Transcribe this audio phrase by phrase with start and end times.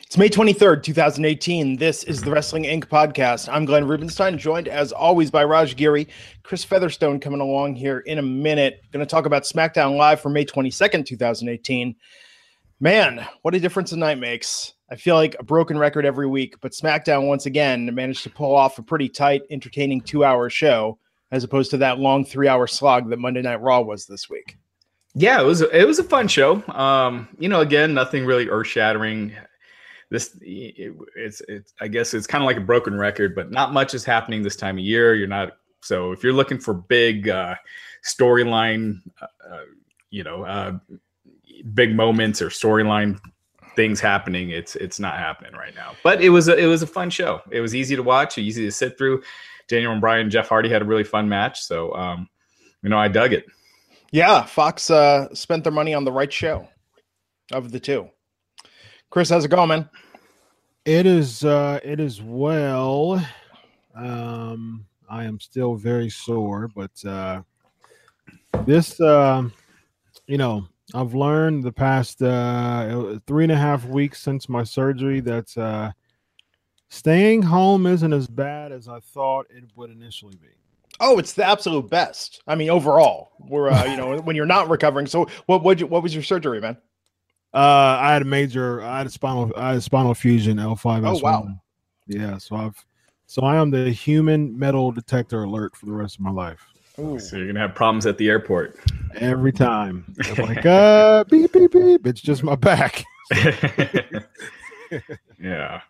[0.00, 1.76] It's May 23rd, 2018.
[1.76, 2.84] This is the Wrestling Inc.
[2.84, 3.48] podcast.
[3.52, 6.08] I'm Glenn Rubenstein, joined as always by Raj Giri,
[6.42, 8.82] Chris Featherstone coming along here in a minute.
[8.92, 11.94] Going to talk about SmackDown Live for May 22nd, 2018.
[12.80, 14.74] Man, what a difference a night makes.
[14.90, 18.54] I feel like a broken record every week, but SmackDown once again managed to pull
[18.54, 20.98] off a pretty tight, entertaining two hour show
[21.32, 24.56] as opposed to that long three hour slog that Monday Night Raw was this week.
[25.14, 26.62] Yeah, it was it was a fun show.
[26.68, 29.32] Um, you know, again, nothing really earth shattering
[30.12, 33.72] this it, it's it's I guess it's kind of like a broken record, but not
[33.72, 35.14] much is happening this time of year.
[35.14, 37.54] You're not so if you're looking for big uh,
[38.04, 39.62] storyline, uh, uh,
[40.10, 40.78] you know, uh,
[41.74, 43.18] big moments or storyline
[43.74, 45.92] things happening, it's it's not happening right now.
[46.04, 47.40] But it was a, it was a fun show.
[47.50, 49.22] It was easy to watch, easy to sit through.
[49.66, 52.28] Daniel and Brian, Jeff Hardy had a really fun match, so um,
[52.82, 53.46] you know I dug it.
[54.10, 56.68] Yeah, Fox uh, spent their money on the right show
[57.50, 58.10] of the two.
[59.12, 59.90] Chris, how's it going, man?
[60.86, 63.22] It is uh it is well.
[63.94, 67.42] Um I am still very sore, but uh
[68.64, 69.50] this uh
[70.26, 75.20] you know, I've learned the past uh three and a half weeks since my surgery
[75.20, 75.92] that uh
[76.88, 80.48] staying home isn't as bad as I thought it would initially be.
[81.00, 82.42] Oh, it's the absolute best.
[82.46, 85.04] I mean, overall, we're uh, you know when you're not recovering.
[85.06, 86.78] So, what what what was your surgery, man?
[87.54, 91.06] Uh, I had a major, I had a spinal, I had a spinal fusion L5.
[91.06, 91.48] Oh wow.
[92.06, 92.84] Yeah, so I've,
[93.26, 96.66] so I am the human metal detector alert for the rest of my life.
[96.98, 97.18] Ooh.
[97.18, 98.78] So you're gonna have problems at the airport
[99.14, 100.04] every time.
[100.18, 102.06] It's like uh, beep beep beep.
[102.06, 103.04] It's just my back.
[105.40, 105.80] yeah.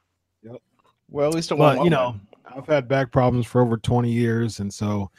[0.43, 0.63] Yep.
[1.09, 4.61] Well, at least a but, you know, I've had back problems for over 20 years,
[4.61, 5.11] and so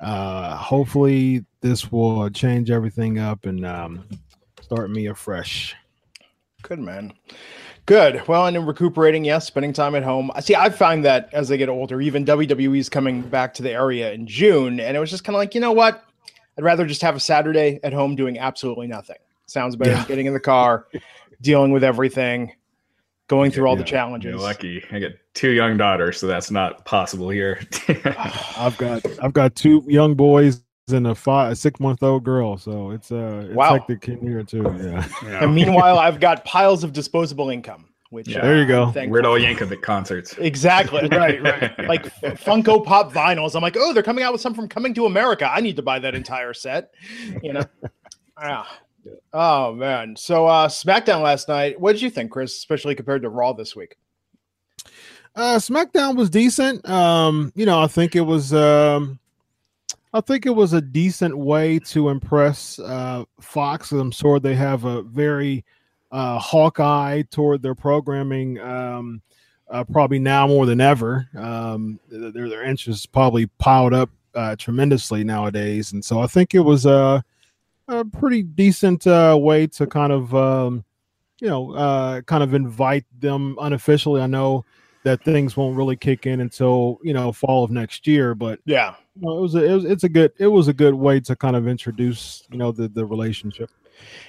[0.00, 4.04] uh, hopefully this will change everything up and um,
[4.60, 5.74] start me afresh.
[6.62, 7.12] Good man.
[7.86, 8.26] Good.
[8.28, 10.30] Well, and in recuperating, yes, spending time at home.
[10.34, 13.62] I see, I find that as I get older, even WWE is coming back to
[13.62, 16.04] the area in June, and it was just kind of like, you know what?
[16.56, 19.16] I'd rather just have a Saturday at home doing absolutely nothing.
[19.46, 20.04] Sounds better yeah.
[20.06, 20.86] getting in the car,
[21.40, 22.52] dealing with everything,
[23.26, 24.30] going through all yeah, the challenges.
[24.30, 24.84] You're lucky.
[24.92, 27.60] I get two young daughters, so that's not possible here.
[28.56, 32.56] I've got I've got two young boys and a five, a six month old girl.
[32.56, 33.74] So it's uh, it's wow.
[33.74, 34.62] hectic in here too.
[34.80, 35.08] Yeah.
[35.24, 35.44] yeah.
[35.44, 37.86] And meanwhile, I've got piles of disposable income.
[38.10, 38.40] Which yeah.
[38.40, 38.92] uh, there you go.
[39.06, 40.36] Weird Al Yankovic concerts.
[40.38, 41.08] Exactly.
[41.08, 41.40] right.
[41.40, 41.78] Right.
[41.90, 43.54] Like Funko Pop vinyls.
[43.54, 45.48] I'm like, oh, they're coming out with some from Coming to America.
[45.50, 46.92] I need to buy that entire set.
[47.42, 47.62] You know.
[48.40, 48.64] yeah.
[49.32, 50.14] Oh man.
[50.14, 51.80] So uh SmackDown last night.
[51.80, 52.54] What did you think, Chris?
[52.54, 53.96] Especially compared to Raw this week.
[55.34, 56.86] Uh SmackDown was decent.
[56.86, 59.18] Um, you know, I think it was um
[60.12, 63.92] I think it was a decent way to impress uh, Fox.
[63.92, 65.64] I'm sure they have a very
[66.10, 68.58] uh, hawkeye toward their programming.
[68.58, 69.22] Um,
[69.70, 75.22] uh, probably now more than ever, um, their their interest probably piled up uh, tremendously
[75.22, 77.22] nowadays, and so I think it was a,
[77.86, 80.84] a pretty decent uh, way to kind of um,
[81.40, 84.20] you know uh, kind of invite them unofficially.
[84.20, 84.64] I know
[85.02, 88.94] that things won't really kick in until you know fall of next year, but yeah,
[89.16, 91.20] you know, it was a, it was it's a good it was a good way
[91.20, 93.70] to kind of introduce you know the the relationship.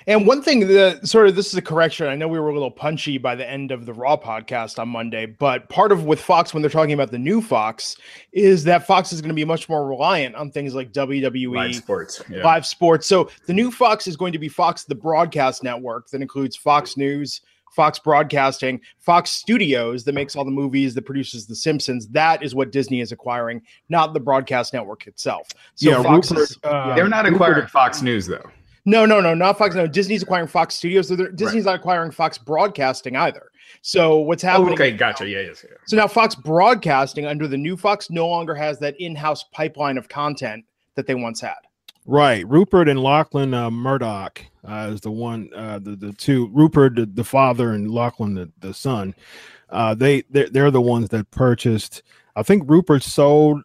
[0.07, 2.07] And one thing that sort of this is a correction.
[2.07, 4.89] I know we were a little punchy by the end of the Raw podcast on
[4.89, 7.95] Monday, but part of with Fox when they're talking about the new Fox
[8.31, 11.75] is that Fox is going to be much more reliant on things like WWE, live
[11.75, 12.43] sports, yeah.
[12.43, 13.07] live sports.
[13.07, 16.97] So the new Fox is going to be Fox, the broadcast network that includes Fox
[16.97, 22.07] News, Fox Broadcasting, Fox Studios that makes all the movies that produces The Simpsons.
[22.07, 25.47] That is what Disney is acquiring, not the broadcast network itself.
[25.75, 28.49] So yeah, Fox Rupert, is, uh, they're not acquiring Rupert, Fox News though.
[28.85, 29.75] No, no, no, not Fox.
[29.75, 31.07] No, Disney's acquiring Fox Studios.
[31.07, 31.73] So Disney's right.
[31.73, 33.51] not acquiring Fox Broadcasting either.
[33.83, 34.69] So what's happening?
[34.69, 35.27] Oh, okay, gotcha.
[35.27, 35.63] Yeah, yes.
[35.63, 35.77] Yeah.
[35.85, 40.09] So now Fox Broadcasting under the new Fox no longer has that in-house pipeline of
[40.09, 40.65] content
[40.95, 41.55] that they once had.
[42.05, 46.47] Right, Rupert and Lachlan uh, Murdoch uh, is the one, uh, the the two.
[46.47, 49.13] Rupert, the, the father, and Lachlan, the, the son.
[49.69, 52.01] Uh, they they're, they're the ones that purchased.
[52.35, 53.61] I think Rupert sold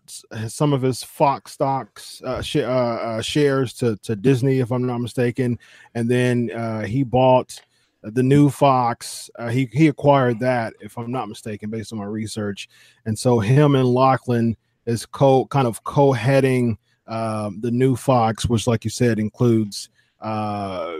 [0.49, 4.99] some of his Fox stocks uh, sh- uh, shares to to Disney, if I'm not
[4.99, 5.59] mistaken,
[5.94, 7.59] and then he bought
[8.03, 9.31] the new Fox.
[9.50, 12.69] He he acquired that, if I'm not mistaken, based on my research.
[13.06, 18.67] And so him and Lachlan is co kind of co-heading um, the new Fox, which,
[18.67, 19.88] like you said, includes
[20.20, 20.99] uh,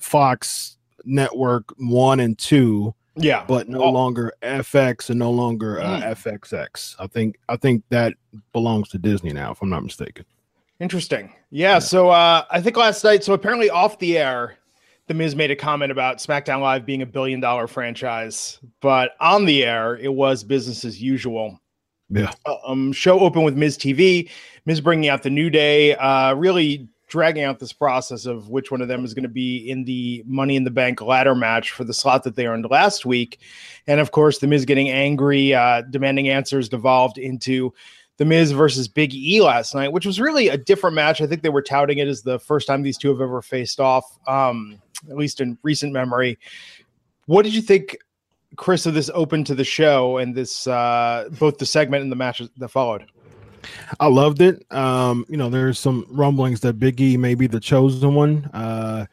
[0.00, 2.94] Fox Network One and Two.
[3.16, 3.90] Yeah, but no oh.
[3.90, 6.12] longer FX and no longer uh, mm.
[6.12, 6.96] FXX.
[6.98, 8.14] I think I think that
[8.52, 10.24] belongs to Disney now, if I'm not mistaken.
[10.80, 11.32] Interesting.
[11.50, 11.74] Yeah.
[11.74, 11.78] yeah.
[11.78, 13.22] So uh, I think last night.
[13.22, 14.56] So apparently off the air,
[15.08, 19.44] the Miz made a comment about SmackDown Live being a billion dollar franchise, but on
[19.44, 21.60] the air, it was business as usual.
[22.12, 22.32] Yeah.
[22.46, 24.28] Uh, um, show open with Miz TV,
[24.66, 28.80] Miz bringing out the New Day, uh, really dragging out this process of which one
[28.80, 31.84] of them is going to be in the Money in the Bank ladder match for
[31.84, 33.40] the slot that they earned last week.
[33.86, 37.72] And of course, the Miz getting angry, uh, demanding answers devolved into
[38.18, 41.20] the Miz versus Big E last night, which was really a different match.
[41.20, 43.80] I think they were touting it as the first time these two have ever faced
[43.80, 44.80] off, um,
[45.10, 46.38] at least in recent memory.
[47.26, 47.96] What did you think,
[48.56, 52.16] Chris, of this open to the show and this uh, both the segment and the
[52.16, 53.06] match that followed?
[54.00, 54.64] I loved it.
[54.72, 59.06] Um, you know, there's some rumblings that Big E may be the chosen one, uh,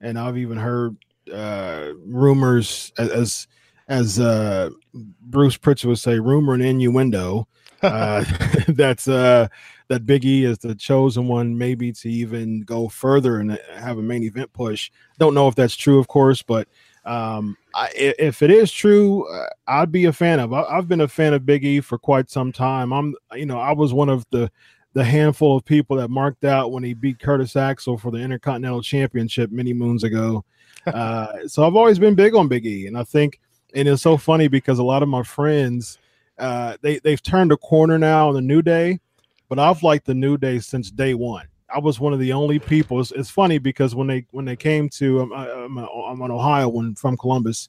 [0.00, 0.96] and I've even heard
[1.32, 3.48] uh, rumors as
[3.88, 7.46] as uh, Bruce Pritchard would say, rumor and innuendo
[7.82, 8.24] uh,
[8.68, 9.48] that's uh,
[9.88, 14.02] that Big E is the chosen one, maybe to even go further and have a
[14.02, 14.90] main event push.
[15.18, 16.68] Don't know if that's true, of course, but
[17.06, 20.52] um, I, if it is true, uh, I'd be a fan of.
[20.52, 22.92] I, have been a fan of Big E for quite some time.
[22.92, 24.50] I'm, you know, I was one of the
[24.92, 28.82] the handful of people that marked out when he beat Curtis Axel for the Intercontinental
[28.82, 30.44] Championship many moons ago.
[30.86, 33.40] Uh, so I've always been big on Big E, and I think,
[33.74, 35.98] and it's so funny because a lot of my friends
[36.38, 39.00] uh, they they've turned a corner now on the New Day,
[39.48, 41.48] but I've liked the New Day since day one.
[41.74, 43.00] I was one of the only people.
[43.00, 46.30] It's, it's funny because when they when they came to um, I, am I'm an
[46.30, 47.68] Ohio one from Columbus.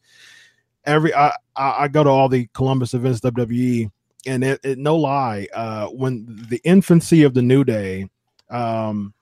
[0.85, 3.91] Every I, I go to all the Columbus events WWE,
[4.25, 8.09] and it, it no lie, uh, when the infancy of the New Day,
[8.49, 9.13] um,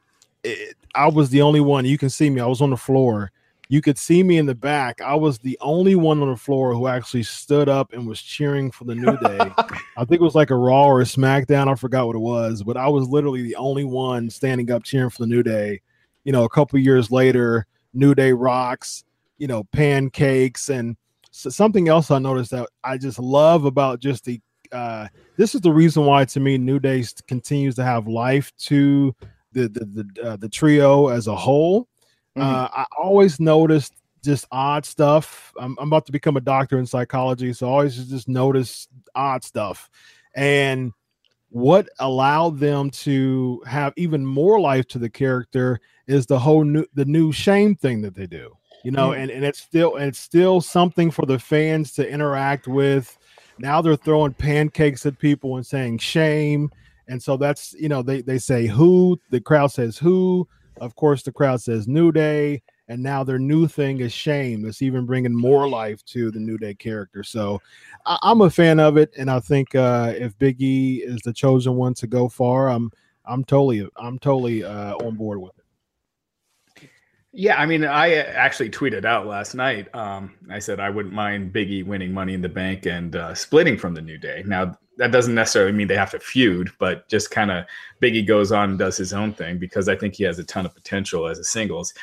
[0.44, 1.86] it, I was the only one.
[1.86, 2.42] You can see me.
[2.42, 3.32] I was on the floor
[3.70, 5.02] you could see me in the back.
[5.02, 8.72] I was the only one on the floor who actually stood up and was cheering
[8.72, 9.40] for the New Day.
[9.98, 11.68] I think it was like a Raw or a SmackDown.
[11.68, 15.10] I forgot what it was, but I was literally the only one standing up cheering
[15.10, 15.82] for the New Day.
[16.24, 19.04] You know, a couple years later, New Day rocks.
[19.38, 20.96] You know, pancakes and
[21.30, 24.40] so something else I noticed that I just love about just the.
[24.72, 29.14] Uh, this is the reason why, to me, New Day continues to have life to
[29.52, 31.90] the the the, uh, the trio as a whole
[32.38, 32.42] Mm-hmm.
[32.42, 33.94] Uh, I always noticed
[34.24, 35.54] just odd stuff.
[35.60, 39.44] I'm, I'm, about to become a doctor in psychology, so I always just notice odd
[39.44, 39.90] stuff.
[40.36, 40.92] And
[41.50, 46.86] what allowed them to have even more life to the character is the whole new
[46.96, 48.58] the new shame thing that they do.
[48.84, 49.22] You know, mm-hmm.
[49.22, 53.18] and, and it's still and it's still something for the fans to interact with.
[53.58, 56.70] Now they're throwing pancakes at people and saying shame.
[57.08, 60.48] And so that's you know, they, they say who, the crowd says who,
[60.82, 64.66] of course, the crowd says New Day, and now their new thing is Shame.
[64.66, 67.24] It's even bringing more life to the New Day character.
[67.24, 67.62] So
[68.06, 71.34] I- am a fan of it, and I think uh, if Big E is the
[71.34, 72.92] chosen one to go far, I'm
[73.26, 75.65] I'm totally I'm totally uh, on board with it.
[77.38, 79.94] Yeah, I mean, I actually tweeted out last night.
[79.94, 83.78] Um, I said I wouldn't mind Biggie winning Money in the Bank and uh, splitting
[83.78, 84.42] from the New Day.
[84.46, 87.66] Now, that doesn't necessarily mean they have to feud, but just kind of
[88.02, 90.66] Biggie goes on and does his own thing because I think he has a ton
[90.66, 91.94] of potential as a singles.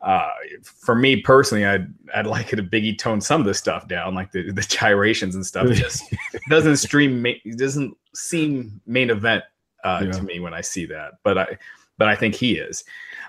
[0.00, 0.30] Uh,
[0.62, 4.14] for me personally, I'd I'd like it if Biggie tone some of the stuff down,
[4.14, 5.66] like the, the gyrations and stuff.
[5.66, 6.04] It just
[6.48, 7.26] doesn't stream.
[7.26, 9.44] It doesn't seem main event
[9.84, 10.12] uh, yeah.
[10.12, 11.18] to me when I see that.
[11.22, 11.58] But I
[11.98, 12.82] but I think he is.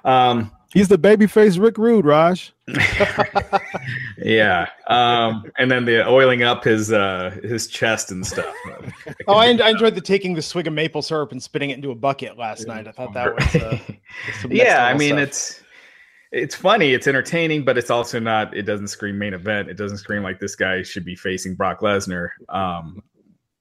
[0.05, 2.53] Um, He's the babyface Rick Rude, Raj.
[4.17, 8.53] yeah, um, and then the oiling up his uh, his chest and stuff.
[9.27, 11.91] oh, I, I, enjoyed the taking the swig of maple syrup and spitting it into
[11.91, 12.87] a bucket last night.
[12.87, 13.79] I thought that was uh,
[14.49, 14.85] yeah.
[14.85, 15.19] I mean, stuff.
[15.19, 15.63] it's
[16.31, 18.55] it's funny, it's entertaining, but it's also not.
[18.55, 19.69] It doesn't scream main event.
[19.69, 23.03] It doesn't scream like this guy should be facing Brock Lesnar um,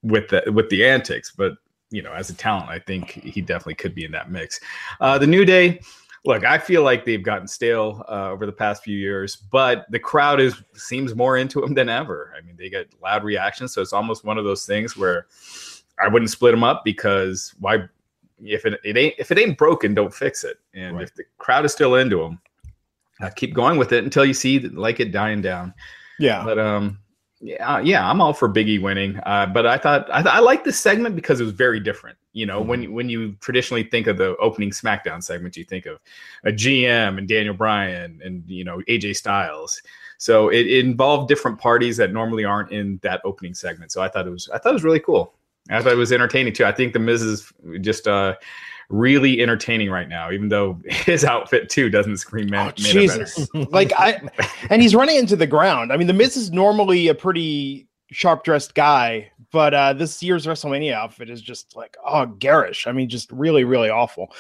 [0.02, 1.33] with the with the antics.
[1.37, 1.55] But
[1.90, 4.61] you know, as a talent, I think he definitely could be in that mix.
[5.00, 5.81] Uh, the New Day
[6.25, 9.99] look, I feel like they've gotten stale uh, over the past few years, but the
[9.99, 12.35] crowd is seems more into them than ever.
[12.37, 15.27] I mean, they get loud reactions, so it's almost one of those things where
[16.03, 17.85] I wouldn't split them up because why?
[18.43, 20.59] If it, it ain't if it ain't broken, don't fix it.
[20.75, 21.05] And right.
[21.05, 22.41] if the crowd is still into them,
[23.21, 25.75] uh, keep going with it until you see like it dying down.
[26.19, 26.99] Yeah, but um,
[27.41, 29.19] yeah, yeah, I'm all for Biggie winning.
[29.25, 32.19] Uh, but I thought I, th- I liked this segment because it was very different.
[32.33, 32.69] You know, mm-hmm.
[32.69, 35.99] when when you traditionally think of the opening SmackDown segment, you think of
[36.45, 39.81] a GM and Daniel Bryan and you know AJ Styles.
[40.19, 43.91] So it, it, involved different parties that normally aren't in that opening segment.
[43.91, 45.33] So I thought it was I thought it was really cool.
[45.71, 46.67] I thought it was entertaining too.
[46.67, 48.35] I think the Miz is just uh,
[48.91, 52.69] really entertaining right now, even though his outfit too doesn't scream man.
[52.69, 54.21] Oh, Jesus, like I,
[54.69, 55.93] and he's running into the ground.
[55.93, 60.45] I mean, the Miz is normally a pretty sharp dressed guy, but uh, this year's
[60.45, 62.87] WrestleMania outfit is just like oh garish.
[62.87, 64.33] I mean, just really really awful.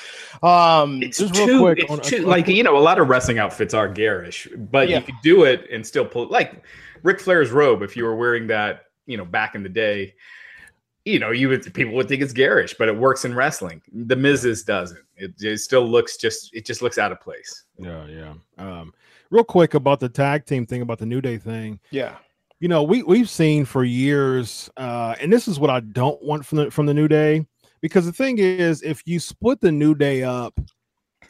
[0.42, 3.88] Um, it's too, quick, it's too, like you know, a lot of wrestling outfits are
[3.88, 4.98] garish, but yeah.
[4.98, 6.62] you could do it and still pull like
[7.02, 7.82] Ric Flair's robe.
[7.82, 10.14] If you were wearing that, you know, back in the day.
[11.04, 13.80] You know, you would people would think it's garish, but it works in wrestling.
[13.92, 15.00] The Miz's doesn't.
[15.16, 17.64] It, it still looks just it just looks out of place.
[17.78, 18.34] Yeah, yeah.
[18.58, 18.92] Um,
[19.30, 21.80] real quick about the tag team thing, about the New Day thing.
[21.90, 22.16] Yeah
[22.60, 26.44] you know, we we've seen for years, uh, and this is what I don't want
[26.44, 27.46] from the from the new day,
[27.80, 30.60] because the thing is, if you split the new day up,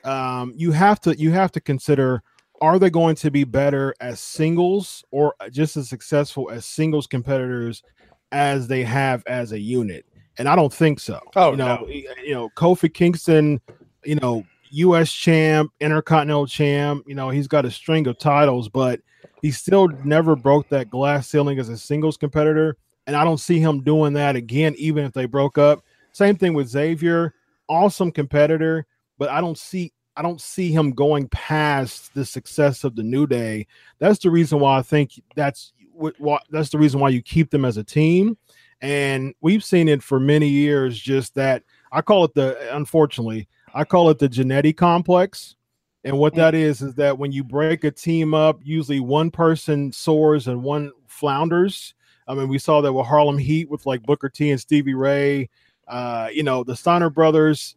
[0.05, 2.23] um, you have to you have to consider
[2.61, 7.83] are they going to be better as singles or just as successful as singles competitors
[8.32, 10.06] as they have as a unit?
[10.38, 11.20] And I don't think so.
[11.37, 11.84] Oh, you know, no.
[11.84, 11.87] Uh,
[12.25, 13.60] you know, Kofi Kingston,
[14.04, 15.12] you know, U.S.
[15.12, 17.04] champ, Intercontinental champ.
[17.06, 19.00] You know, he's got a string of titles, but
[19.42, 22.76] he still never broke that glass ceiling as a singles competitor.
[23.06, 25.82] And I don't see him doing that again, even if they broke up.
[26.12, 27.34] Same thing with Xavier,
[27.68, 28.87] awesome competitor,
[29.18, 33.26] but I don't see I don't see him going past the success of the New
[33.26, 33.66] Day.
[34.00, 35.72] That's the reason why I think that's
[36.19, 38.37] what that's the reason why you keep them as a team.
[38.83, 40.99] And we've seen it for many years.
[40.99, 45.57] Just that I call it the unfortunately I call it the Jannetty complex
[46.04, 49.92] and what that is is that when you break a team up, usually one person
[49.92, 51.95] soars and one flounders.
[52.26, 55.50] I mean, we saw that with Harlem Heat with like Booker T and Stevie Ray.
[55.87, 57.76] Uh, you know, the Steiner brothers.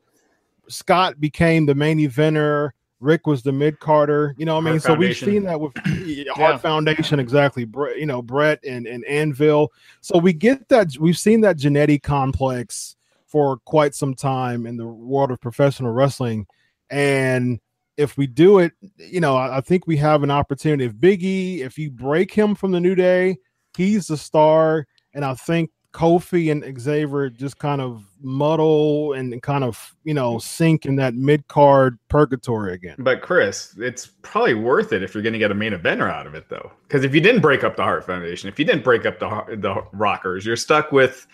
[0.70, 2.72] Scott became the main eventer.
[3.03, 4.33] Rick was the mid carder.
[4.38, 5.27] You know, I mean, Hart so Foundation.
[5.27, 5.74] we've seen that with
[6.36, 6.62] Hart.
[6.62, 7.67] Foundation, exactly.
[7.98, 9.72] You know, Brett and, and Anvil.
[10.01, 10.98] So we get that.
[11.00, 12.95] We've seen that Jannetty complex
[13.27, 16.48] for quite some time in the world of professional wrestling,
[16.89, 17.60] and
[17.98, 20.86] if we do it, you know, I, I, think we have an opportunity.
[20.86, 23.38] If Biggie, if you break him from the New Day,
[23.77, 29.64] he's the star, and I think Kofi and Xavier just kind of muddle and kind
[29.64, 32.96] of you know sink in that mid card purgatory again.
[33.00, 36.28] But Chris, it's probably worth it if you're going to get a main eventer out
[36.28, 38.84] of it, though, because if you didn't break up the Hart Foundation, if you didn't
[38.84, 41.28] break up the the Rockers, you're stuck with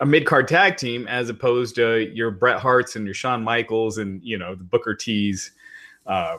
[0.00, 3.98] a mid card tag team as opposed to your Bret Harts and your Shawn Michaels
[3.98, 5.52] and you know the Booker T's
[6.06, 6.38] uh,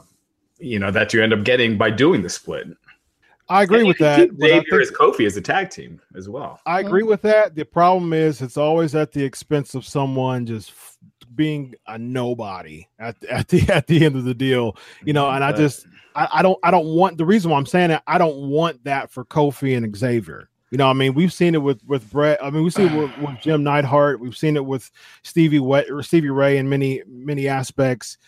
[0.60, 2.68] you know, that you end up getting by doing the split.
[3.50, 4.30] I agree with that.
[4.40, 6.60] Xavier as Kofi as a tag team as well.
[6.68, 7.56] I agree with that.
[7.56, 10.72] The problem is it's always at the expense of someone just
[11.34, 14.78] being a nobody at, at the at the end of the deal.
[15.04, 17.66] You know, and I just I, I don't I don't want the reason why I'm
[17.66, 20.50] saying it, I don't want that for Kofi and Xavier.
[20.70, 22.44] You know, I mean, we've seen it with with Bret.
[22.44, 24.20] I mean, we've seen it with, with Jim Neidhart.
[24.20, 24.92] We've seen it with
[25.24, 28.20] Stevie Wet or Stevie Ray in many many aspects.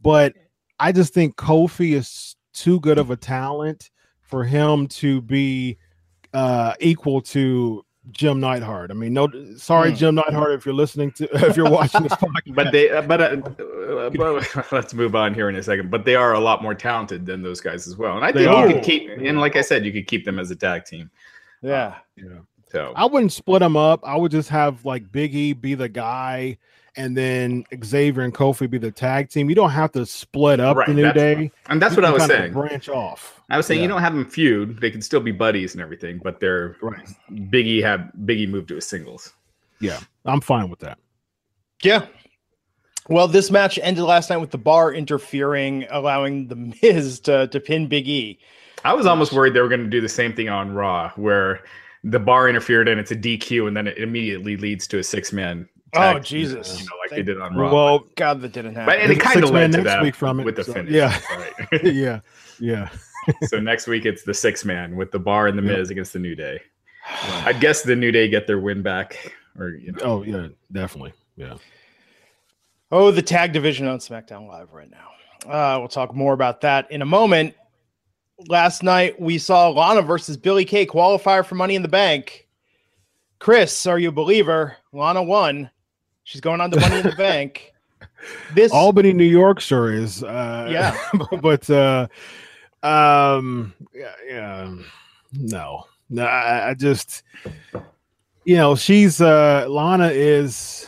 [0.00, 0.32] But
[0.78, 3.90] I just think Kofi is too good of a talent
[4.30, 5.76] for him to be
[6.32, 8.90] uh, equal to Jim Neidhart.
[8.90, 9.96] I mean, no, sorry, mm.
[9.96, 12.54] Jim Neidhart, if you're listening to, if you're watching this podcast.
[12.54, 15.90] but they, uh, but, uh, uh, but let's move on here in a second.
[15.90, 18.16] But they are a lot more talented than those guys as well.
[18.16, 20.50] And I think you could keep, and like I said, you could keep them as
[20.50, 21.10] a tag team.
[21.60, 21.96] Yeah.
[22.16, 22.38] yeah.
[22.70, 24.00] So I wouldn't split them up.
[24.04, 26.56] I would just have like Biggie be the guy
[26.96, 29.48] and then Xavier and Kofi be the tag team.
[29.48, 32.12] You don't have to split up right, the New Day, and that's you what I
[32.12, 32.52] was saying.
[32.52, 33.40] Branch off.
[33.50, 33.84] I was saying yeah.
[33.84, 37.08] you don't have them feud; they can still be buddies and everything, but they're right.
[37.30, 39.32] Biggie have Biggie moved to a singles.
[39.80, 40.98] Yeah, I'm fine with that.
[41.82, 42.06] Yeah.
[43.08, 47.60] Well, this match ended last night with the bar interfering, allowing the Miz to, to
[47.60, 48.38] pin Big E.
[48.84, 51.64] I was almost worried they were going to do the same thing on Raw, where
[52.04, 55.32] the bar interfered and it's a DQ, and then it immediately leads to a six
[55.32, 56.80] man oh Jesus!
[56.80, 57.72] You know, like Thank, they did on Raw.
[57.72, 58.86] Well, God, that didn't happen.
[58.86, 60.92] But and it kind of led to that week from it, with the so, finish.
[60.92, 61.84] Yeah, right.
[61.84, 62.20] yeah,
[62.58, 62.88] yeah.
[63.42, 65.90] so next week it's the six man with the Bar and the Miz yep.
[65.90, 66.60] against the New Day.
[67.44, 70.00] I guess the New Day get their win back, or you know.
[70.02, 71.12] Oh yeah, definitely.
[71.36, 71.56] Yeah.
[72.92, 75.10] Oh, the tag division on SmackDown Live right now.
[75.48, 77.54] Uh, we'll talk more about that in a moment.
[78.48, 82.48] Last night we saw Lana versus Billie Kay qualifier for Money in the Bank.
[83.38, 84.76] Chris, are you a believer?
[84.92, 85.70] Lana won.
[86.30, 87.72] She's going on the Money in the Bank.
[88.54, 90.22] This Albany, New York, sure is.
[90.22, 90.96] Uh, yeah,
[91.40, 92.06] but uh,
[92.82, 94.74] um, yeah, yeah,
[95.32, 96.24] no, no.
[96.24, 97.22] I, I just,
[98.44, 100.86] you know, she's uh, Lana is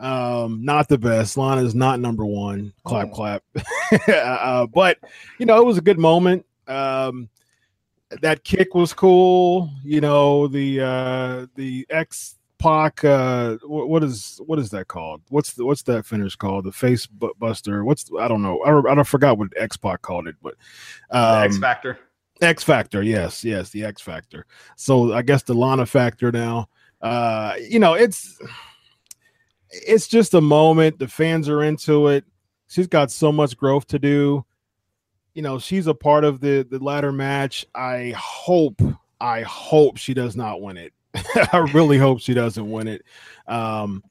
[0.00, 3.14] um not the best lana is not number one clap oh.
[3.14, 3.44] clap
[4.08, 4.98] uh, but
[5.38, 7.28] you know it was a good moment um
[8.20, 9.70] that kick was cool.
[9.82, 13.04] You know the uh the X Pac.
[13.04, 15.20] Uh, what, what is what is that called?
[15.28, 16.64] What's the, what's that finish called?
[16.64, 17.84] The face buster.
[17.84, 18.62] What's I don't know.
[18.62, 20.54] I, I don't forgot what X Pac called it, but
[21.10, 21.98] um, X Factor.
[22.40, 23.02] X Factor.
[23.02, 24.46] Yes, yes, the X Factor.
[24.76, 26.70] So I guess the Lana Factor now.
[27.02, 28.38] Uh, you know, it's
[29.68, 30.98] it's just a moment.
[30.98, 32.24] The fans are into it.
[32.68, 34.46] She's got so much growth to do.
[35.34, 37.66] You know, she's a part of the the ladder match.
[37.74, 38.80] I hope,
[39.20, 40.93] I hope she does not win it.
[41.52, 43.02] I really hope she doesn't win it.
[43.46, 44.02] Um,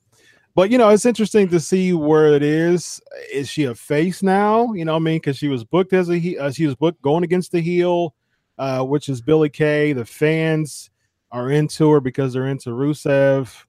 [0.56, 3.02] but you know, it's interesting to see where it is.
[3.32, 4.72] Is she a face now?
[4.74, 7.24] You know, I mean, because she was booked as a uh, she was booked going
[7.24, 8.14] against the heel,
[8.58, 9.94] uh, which is Billie Kay.
[9.94, 10.92] The fans
[11.32, 13.66] are into her because they're into Rusev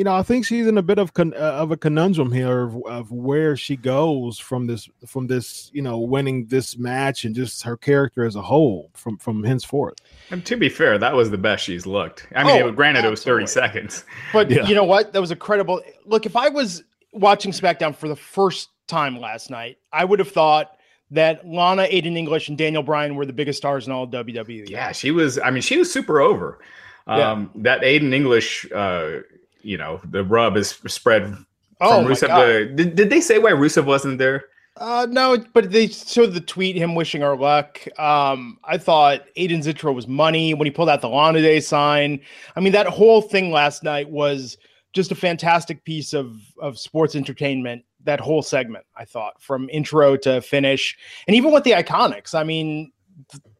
[0.00, 2.62] you know, I think she's in a bit of con- uh, of a conundrum here
[2.62, 7.34] of, of, where she goes from this from this you know winning this match and
[7.34, 9.98] just her character as a whole from from henceforth.
[10.30, 12.26] And to be fair, that was the best she's looked.
[12.34, 13.08] I mean, oh, granted, absolutely.
[13.08, 14.66] it was thirty seconds, but yeah.
[14.66, 15.12] you know what?
[15.12, 19.50] That was a credible Look, if I was watching SmackDown for the first time last
[19.50, 20.78] night, I would have thought
[21.10, 24.66] that Lana, Aiden English, and Daniel Bryan were the biggest stars in all WWE.
[24.66, 25.38] Yeah, she was.
[25.38, 26.58] I mean, she was super over.
[27.06, 27.62] Um, yeah.
[27.64, 28.66] That Aiden English.
[28.72, 29.18] Uh,
[29.62, 31.46] you know the rub is spread from
[31.80, 32.28] oh Rusev.
[32.28, 34.44] To, did, did they say why Rusev wasn't there?
[34.76, 37.86] Uh, no, but they showed the tweet him wishing her luck.
[37.98, 42.20] Um, I thought Aiden's intro was money when he pulled out the Lana Day sign.
[42.56, 44.56] I mean, that whole thing last night was
[44.92, 47.84] just a fantastic piece of of sports entertainment.
[48.04, 52.34] That whole segment, I thought, from intro to finish, and even with the iconics.
[52.34, 52.92] I mean,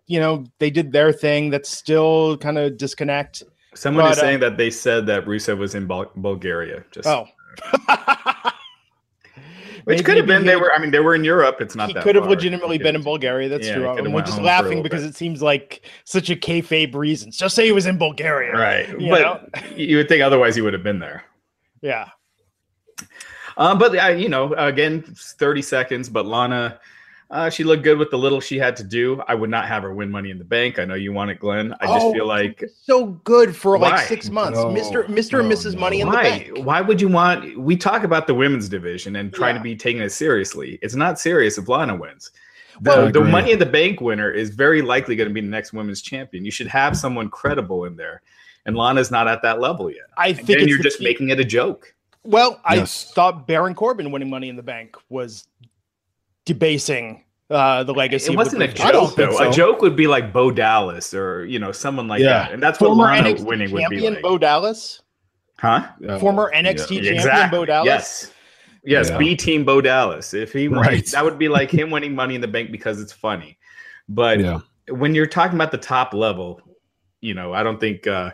[0.06, 1.50] you know, they did their thing.
[1.50, 3.42] That's still kind of disconnect.
[3.74, 6.84] Someone but, is saying uh, that they said that Rusev was in Bul- Bulgaria.
[6.90, 7.28] Just oh.
[9.84, 10.72] Which could have been they were.
[10.72, 11.60] I mean, they were in Europe.
[11.60, 11.88] It's not.
[11.88, 13.48] He could have legitimately been in Bulgaria.
[13.48, 13.96] That's yeah, true.
[13.96, 17.30] And we're just laughing because it seems like such a kayfabe reason.
[17.30, 18.88] Just say he was in Bulgaria, right?
[19.00, 19.76] You but know?
[19.76, 21.24] you would think otherwise he would have been there.
[21.80, 22.08] Yeah.
[23.56, 26.08] Um, but uh, you know, again, thirty seconds.
[26.08, 26.78] But Lana
[27.30, 29.22] uh, she looked good with the little she had to do.
[29.28, 30.78] I would not have her win Money in the Bank.
[30.78, 31.74] I know you want it, Glenn.
[31.80, 33.90] I just oh, feel like so good for why?
[33.90, 35.74] like six months, Mister Mister and Mrs.
[35.74, 35.80] No.
[35.80, 36.22] Money in why?
[36.22, 36.66] the Bank.
[36.66, 37.56] Why would you want?
[37.58, 39.60] We talk about the women's division and trying yeah.
[39.60, 40.78] to be taking it seriously.
[40.82, 42.32] It's not serious if Lana wins.
[42.82, 45.46] The, well, the Money in the Bank winner is very likely going to be the
[45.46, 46.44] next women's champion.
[46.44, 48.22] You should have someone credible in there,
[48.66, 50.06] and Lana's not at that level yet.
[50.16, 51.04] I think you're just key.
[51.04, 51.94] making it a joke.
[52.22, 53.10] Well, yes.
[53.10, 55.46] I thought Baron Corbin winning Money in the Bank was
[56.44, 58.32] debasing uh, the legacy.
[58.32, 59.32] It wasn't a joke though.
[59.32, 59.48] So.
[59.48, 62.44] A joke would be like Bo Dallas or you know someone like yeah.
[62.44, 64.22] that, and that's Former what Lana NXT winning would be like.
[64.22, 65.02] Bo Dallas,
[65.58, 65.86] huh?
[66.18, 66.74] Former NXT yeah.
[66.74, 67.58] champion exactly.
[67.58, 67.86] Bo Dallas.
[67.86, 68.32] Yes.
[68.82, 69.18] Yes, yeah.
[69.18, 70.32] B Team Bo Dallas.
[70.32, 71.06] If he won, right.
[71.08, 73.58] that would be like him winning Money in the Bank because it's funny.
[74.08, 74.60] But yeah.
[74.88, 76.62] when you're talking about the top level,
[77.20, 78.30] you know, I don't think uh,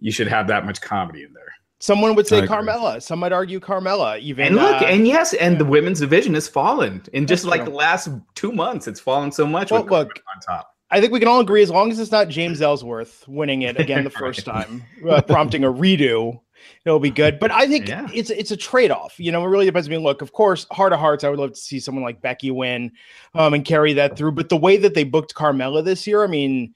[0.00, 1.52] you should have that much comedy in there.
[1.80, 3.00] Someone would say Carmella.
[3.00, 4.18] Some might argue Carmella.
[4.20, 5.58] Even and look, uh, and yes, and yeah.
[5.58, 8.88] the women's division has fallen in just like the last two months.
[8.88, 9.70] It's fallen so much.
[9.70, 10.74] Well, look, on top.
[10.90, 13.78] I think we can all agree as long as it's not James Ellsworth winning it
[13.78, 16.40] again the first time, uh, prompting a redo,
[16.84, 17.38] it'll be good.
[17.38, 18.08] But I think yeah.
[18.12, 19.18] it's it's a trade off.
[19.18, 19.88] You know, it really depends.
[19.88, 22.20] I mean, look, of course, heart of hearts, I would love to see someone like
[22.20, 22.92] Becky win
[23.34, 24.32] um, and carry that through.
[24.32, 26.74] But the way that they booked Carmella this year, I mean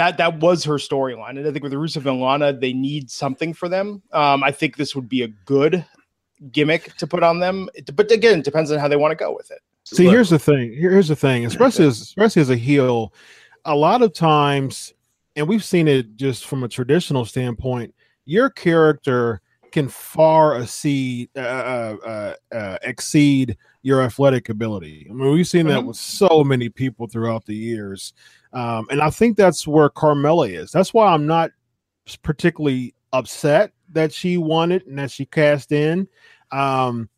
[0.00, 1.36] that that was her storyline.
[1.36, 4.02] And I think with Rusev and Lana, they need something for them.
[4.12, 5.84] Um, I think this would be a good
[6.52, 7.68] gimmick to put on them.
[7.94, 9.58] But again, it depends on how they want to go with it.
[9.84, 10.72] See, here's the thing.
[10.72, 13.12] Here's the thing, especially as especially as a heel,
[13.66, 14.94] a lot of times,
[15.36, 21.40] and we've seen it just from a traditional standpoint, your character can far exceed uh,
[21.40, 25.06] uh, uh, uh exceed your athletic ability.
[25.08, 25.88] I mean, we've seen that mm-hmm.
[25.88, 28.12] with so many people throughout the years.
[28.52, 30.70] Um, and I think that's where Carmella is.
[30.70, 31.50] That's why I'm not
[32.22, 36.08] particularly upset that she won it and that she cast in.
[36.52, 37.08] Um,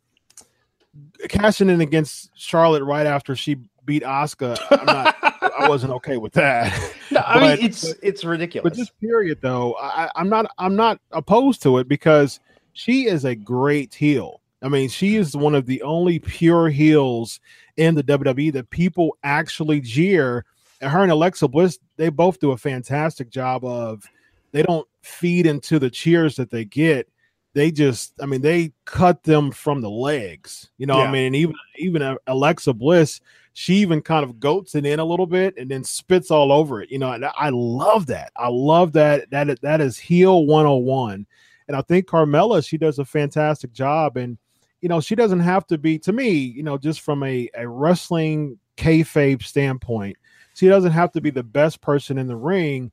[1.28, 5.16] cashing in against Charlotte right after she beat Asuka, I'm not,
[5.58, 6.72] I wasn't okay with that.
[7.10, 8.70] No, I but, mean it's it's ridiculous.
[8.70, 12.40] But this period though, I, I'm not I'm not opposed to it because
[12.74, 14.41] she is a great heel.
[14.62, 17.40] I mean, she is one of the only pure heels
[17.76, 20.44] in the WWE that people actually jeer
[20.82, 24.04] and her and Alexa Bliss, they both do a fantastic job of
[24.50, 27.08] they don't feed into the cheers that they get.
[27.54, 30.70] They just, I mean, they cut them from the legs.
[30.78, 31.04] You know, yeah.
[31.04, 33.20] I mean, even even Alexa Bliss,
[33.52, 36.82] she even kind of goats it in a little bit and then spits all over
[36.82, 36.90] it.
[36.90, 38.32] You know, and I love that.
[38.36, 39.30] I love that.
[39.30, 41.26] That that is heel 101.
[41.68, 44.16] And I think Carmella, she does a fantastic job.
[44.16, 44.36] And
[44.82, 47.66] you know, she doesn't have to be to me, you know, just from a, a
[47.66, 50.16] wrestling kayfabe standpoint
[50.54, 52.90] She doesn't have to be the best person in the ring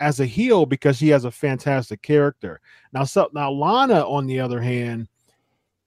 [0.00, 2.60] as a heel because she has a fantastic character.
[2.92, 5.08] Now, so now Lana, on the other hand,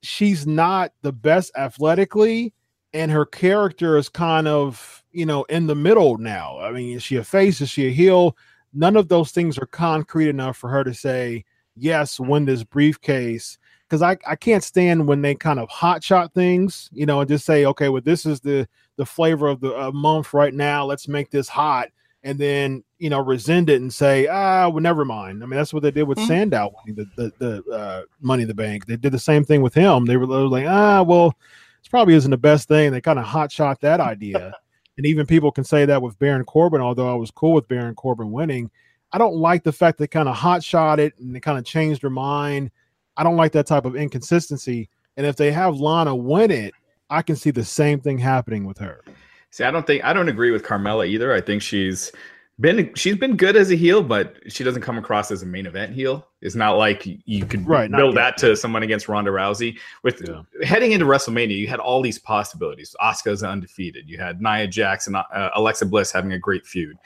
[0.04, 2.54] she's not the best athletically,
[2.94, 6.60] and her character is kind of you know in the middle now.
[6.60, 7.62] I mean, is she a face?
[7.62, 8.38] Is she a heel?
[8.74, 11.46] None of those things are concrete enough for her to say
[11.78, 13.58] yes, win this briefcase.
[13.88, 17.30] Because I, I can't stand when they kind of hot shot things, you know, and
[17.30, 18.68] just say, okay, well, this is the
[18.98, 20.86] the flavor of the uh, month right now.
[20.86, 21.90] Let's make this hot,
[22.24, 25.44] and then you know rescind it and say, ah, well, never mind.
[25.44, 26.28] I mean, that's what they did with mm-hmm.
[26.28, 28.86] Sandow the the, the uh, Money in the Bank.
[28.86, 30.06] They did the same thing with him.
[30.06, 31.36] They were like, ah, well,
[31.82, 32.92] this probably isn't the best thing.
[32.92, 34.54] They kind of hot shot that idea,
[34.98, 36.82] and even people can say that with Baron Corbin.
[36.82, 38.72] Although I was cool with Baron Corbin winning,
[39.12, 41.66] I don't like the fact they kind of hot shot it and they kind of
[41.66, 42.72] changed their mind.
[43.18, 44.90] I don't like that type of inconsistency.
[45.18, 46.74] And if they have Lana win it,
[47.10, 49.04] I can see the same thing happening with her.
[49.52, 51.34] See, I don't think I don't agree with Carmella either.
[51.34, 52.12] I think she's
[52.60, 55.66] been she's been good as a heel, but she doesn't come across as a main
[55.66, 56.28] event heel.
[56.42, 59.78] It's not like you could right, build that to someone against Ronda Rousey.
[60.04, 60.42] With yeah.
[60.66, 62.96] heading into WrestleMania, you had all these possibilities.
[63.02, 64.10] Asuka's undefeated.
[64.10, 66.98] You had Nia Jax and uh, Alexa Bliss having a great feud.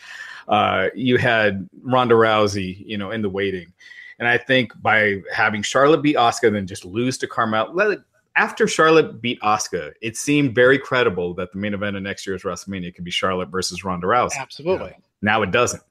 [0.47, 3.71] Uh, you had Ronda Rousey, you know, in the waiting.
[4.19, 8.03] And I think by having Charlotte beat Asuka, then just lose to Carmella,
[8.35, 12.43] after Charlotte beat Asuka, it seemed very credible that the main event of next year's
[12.43, 14.37] WrestleMania could be Charlotte versus Ronda Rousey.
[14.37, 14.95] Absolutely.
[15.21, 15.83] Now it doesn't.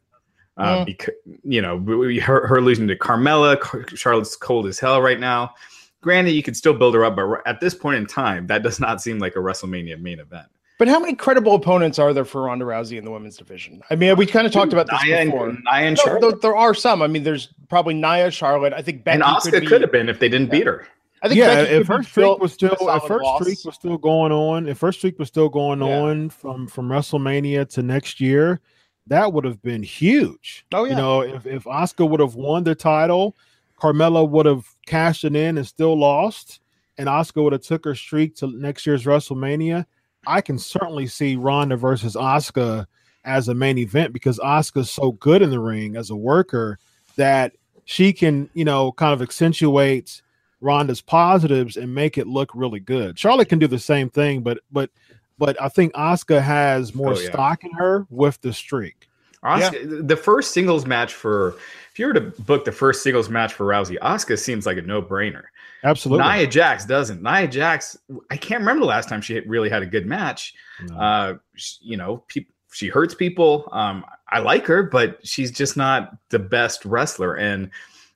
[0.56, 0.86] Uh, mm.
[0.86, 1.14] because
[1.44, 5.54] you know we, her, her losing to Carmella, Charlotte's cold as hell right now.
[6.00, 8.80] Granted, you could still build her up, but at this point in time, that does
[8.80, 10.46] not seem like a WrestleMania main event.
[10.78, 13.82] But how many credible opponents are there for Ronda Rousey in the women's division?
[13.90, 15.48] I mean, we kind of talked about this Nia before.
[15.48, 16.20] And, Nia and no, Charlotte.
[16.20, 17.02] There, there, are some.
[17.02, 18.72] I mean, there's probably Nia, Charlotte.
[18.72, 20.52] I think Becky and Asuka could, be, could have been if they didn't yeah.
[20.52, 20.86] beat her.
[21.20, 23.42] I think yeah, if first streak was still if first loss.
[23.42, 26.00] streak was still going on, if first streak was still going yeah.
[26.00, 28.60] on from from WrestleMania to next year,
[29.08, 30.64] that would have been huge.
[30.72, 33.36] Oh yeah, you know, if if Asuka would have won the title,
[33.80, 36.60] Carmella would have cashed it in and still lost,
[36.98, 39.86] and Asuka would have took her streak to next year's WrestleMania.
[40.26, 42.86] I can certainly see Ronda versus Asuka
[43.24, 46.78] as a main event because Asuka's so good in the ring as a worker
[47.16, 47.52] that
[47.84, 50.22] she can, you know, kind of accentuate
[50.60, 53.18] Ronda's positives and make it look really good.
[53.18, 54.90] Charlotte can do the same thing, but but
[55.38, 57.30] but I think Asuka has oh, more oh, yeah.
[57.30, 59.08] stock in her with the streak.
[59.44, 60.00] Asuka, yeah.
[60.02, 61.54] the first singles match for
[61.92, 64.82] if you were to book the first singles match for Rousey, Asuka seems like a
[64.82, 65.44] no brainer.
[65.84, 66.26] Absolutely.
[66.26, 67.22] Nia Jax doesn't.
[67.22, 67.96] Nia Jax,
[68.30, 70.54] I can't remember the last time she really had a good match.
[70.88, 70.98] No.
[70.98, 73.68] Uh, she, you know, pe- she hurts people.
[73.72, 77.36] Um, I like her, but she's just not the best wrestler.
[77.36, 77.70] And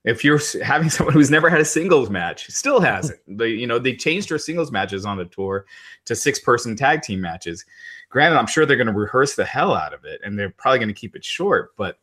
[0.05, 3.21] if you're having someone who's never had a singles match, still hasn't.
[3.27, 5.67] they, you know, they changed her singles matches on the tour
[6.07, 7.65] to six person tag team matches.
[8.11, 10.79] Granted, I'm sure they're going to rehearse the hell out of it, and they're probably
[10.79, 11.75] going to keep it short.
[11.77, 11.99] But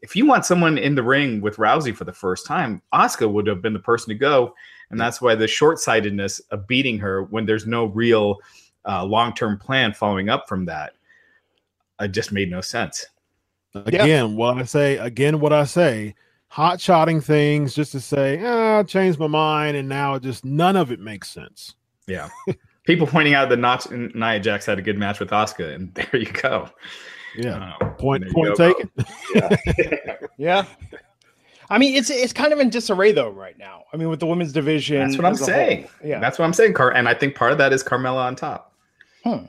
[0.00, 3.46] if you want someone in the ring with Rousey for the first time, Asuka would
[3.46, 4.54] have been the person to go
[4.92, 8.36] and that's why the short-sightedness of beating her when there's no real
[8.86, 10.92] uh, long-term plan following up from that
[11.98, 13.06] uh, just made no sense.
[13.74, 14.22] Again yeah.
[14.24, 16.14] what i say again what i say
[16.48, 20.76] hot shotting things just to say ah, i changed my mind and now just none
[20.76, 21.74] of it makes sense.
[22.06, 22.28] Yeah.
[22.84, 26.20] People pointing out that Not- nia jax had a good match with Asuka, and there
[26.20, 26.68] you go.
[27.34, 27.74] Yeah.
[27.80, 28.90] Uh, point point taken.
[29.34, 29.56] Yeah.
[30.36, 30.66] Yeah
[31.70, 33.84] I mean, it's it's kind of in disarray though right now.
[33.92, 35.00] I mean, with the women's division.
[35.00, 35.82] That's what I'm saying.
[35.82, 36.08] Whole.
[36.08, 36.74] Yeah, that's what I'm saying.
[36.74, 38.74] Car- and I think part of that is Carmella on top.
[39.24, 39.46] Hmm.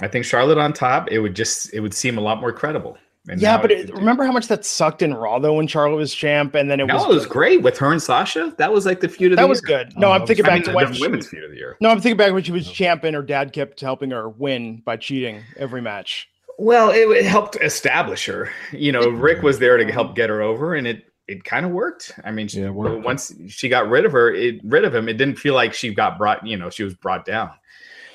[0.00, 1.10] I think Charlotte on top.
[1.10, 2.96] It would just it would seem a lot more credible.
[3.28, 6.14] And yeah, but it, remember how much that sucked in Raw though when Charlotte was
[6.14, 8.54] champ, and then it no, was it was great with her and Sasha.
[8.56, 9.92] That was like the feud of that the was good.
[9.96, 11.76] No, I'm thinking back to when she, women's feud of the year.
[11.80, 14.82] No, I'm thinking back when she was champ and her dad kept helping her win
[14.86, 16.28] by cheating every match.
[16.58, 18.50] Well, it, it helped establish her.
[18.72, 21.72] You know, Rick was there to help get her over, and it it kind of
[21.72, 22.12] worked.
[22.24, 25.16] I mean, she, yeah, once she got rid of her, it rid of him, it
[25.16, 26.44] didn't feel like she got brought.
[26.44, 27.52] You know, she was brought down.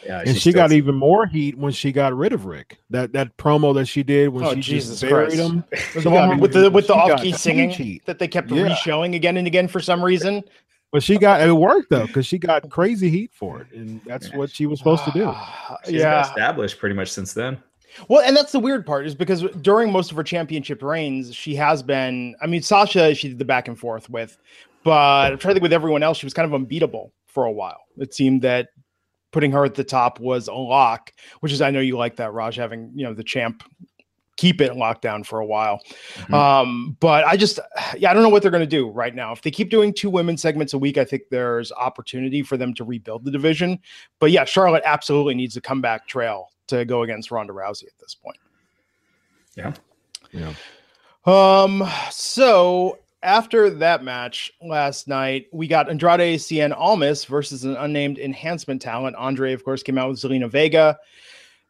[0.08, 2.78] Uh, and she got even more heat when she got rid of Rick.
[2.90, 5.42] That that promo that she did when oh, she Jesus buried Christ.
[5.42, 5.64] him,
[6.04, 8.06] the one with the with the off key singing heat.
[8.06, 8.64] that they kept yeah.
[8.64, 10.44] re-showing again and again for some reason.
[10.92, 14.32] But she got it worked though because she got crazy heat for it, and that's
[14.34, 15.34] what she was supposed to do.
[15.86, 17.58] She's yeah, established pretty much since then.
[18.08, 21.56] Well, and that's the weird part is because during most of her championship reigns, she
[21.56, 22.36] has been.
[22.42, 24.38] I mean, Sasha, she did the back and forth with,
[24.84, 27.52] but I'm trying to think with everyone else, she was kind of unbeatable for a
[27.52, 27.82] while.
[27.98, 28.70] It seemed that
[29.32, 32.34] putting her at the top was a lock, which is I know you like that,
[32.34, 33.64] Raj, having you know the champ
[34.38, 35.80] keep it locked down for a while.
[36.16, 36.34] Mm-hmm.
[36.34, 37.60] Um, but I just,
[37.98, 39.32] yeah, I don't know what they're going to do right now.
[39.32, 42.74] If they keep doing two women segments a week, I think there's opportunity for them
[42.76, 43.80] to rebuild the division.
[44.20, 48.16] But yeah, Charlotte absolutely needs a comeback trail to go against Ronda Rousey at this
[48.16, 48.38] point.
[49.56, 49.74] Yeah.
[50.32, 50.54] Yeah.
[51.26, 51.84] Um.
[52.12, 58.82] So after that match last night, we got Andrade Cien Almas versus an unnamed enhancement
[58.82, 59.16] talent.
[59.16, 60.98] Andre, of course, came out with Zelina Vega,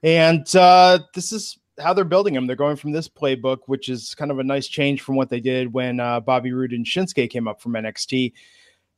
[0.04, 2.48] and uh, this is how they're building him.
[2.48, 5.40] They're going from this playbook, which is kind of a nice change from what they
[5.40, 8.34] did when uh, Bobby Roode and Shinsuke came up from NXT.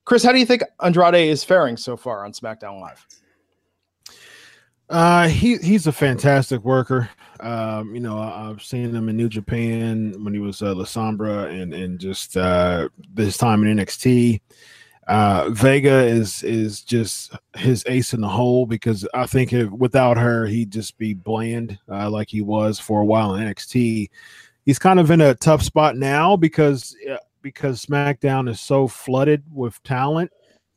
[0.06, 3.06] Chris, how do you think Andrade is faring so far on SmackDown Live?
[4.90, 7.10] Uh, he he's a fantastic worker.
[7.40, 10.86] Um, you know, I, have seen him in New Japan when he was uh, La
[10.86, 14.42] Sombra, and and just uh, this time in NXT.
[15.08, 20.18] Uh, Vega is is just his ace in the hole because I think if, without
[20.18, 24.10] her he'd just be bland uh, like he was for a while in NXT.
[24.66, 29.44] He's kind of in a tough spot now because uh, because SmackDown is so flooded
[29.54, 30.32] with talent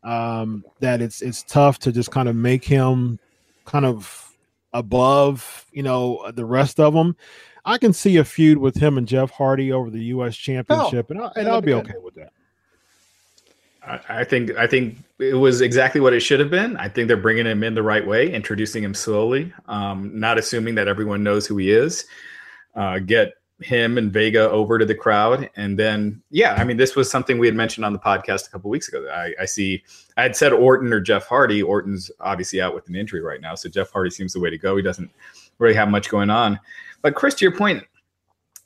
[0.04, 3.18] um, that it's it's tough to just kind of make him
[3.64, 4.32] kind of
[4.72, 7.16] above, you know, the rest of them.
[7.64, 10.36] I can see a feud with him and Jeff Hardy over the U.S.
[10.36, 12.32] Championship, oh, and, I, and I'll be, be okay with that.
[14.08, 16.76] I think I think it was exactly what it should have been.
[16.76, 20.74] I think they're bringing him in the right way, introducing him slowly, um, not assuming
[20.76, 22.04] that everyone knows who he is.
[22.74, 25.50] Uh, get him and Vega over to the crowd.
[25.56, 28.50] And then, yeah, I mean, this was something we had mentioned on the podcast a
[28.50, 29.06] couple weeks ago.
[29.12, 29.82] I, I, see,
[30.16, 31.62] I had said Orton or Jeff Hardy.
[31.62, 33.54] Orton's obviously out with an injury right now.
[33.54, 34.76] So Jeff Hardy seems the way to go.
[34.76, 35.10] He doesn't
[35.58, 36.58] really have much going on.
[37.02, 37.84] But Chris, to your point,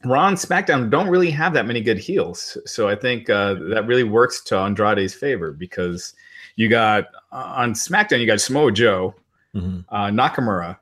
[0.04, 2.58] Raw and SmackDown don't really have that many good heels.
[2.66, 6.14] So I think uh, that really works to Andrade's favor because
[6.56, 9.14] you got uh, on SmackDown, you got Samoa Joe,
[9.54, 9.80] mm-hmm.
[9.94, 10.78] uh, Nakamura,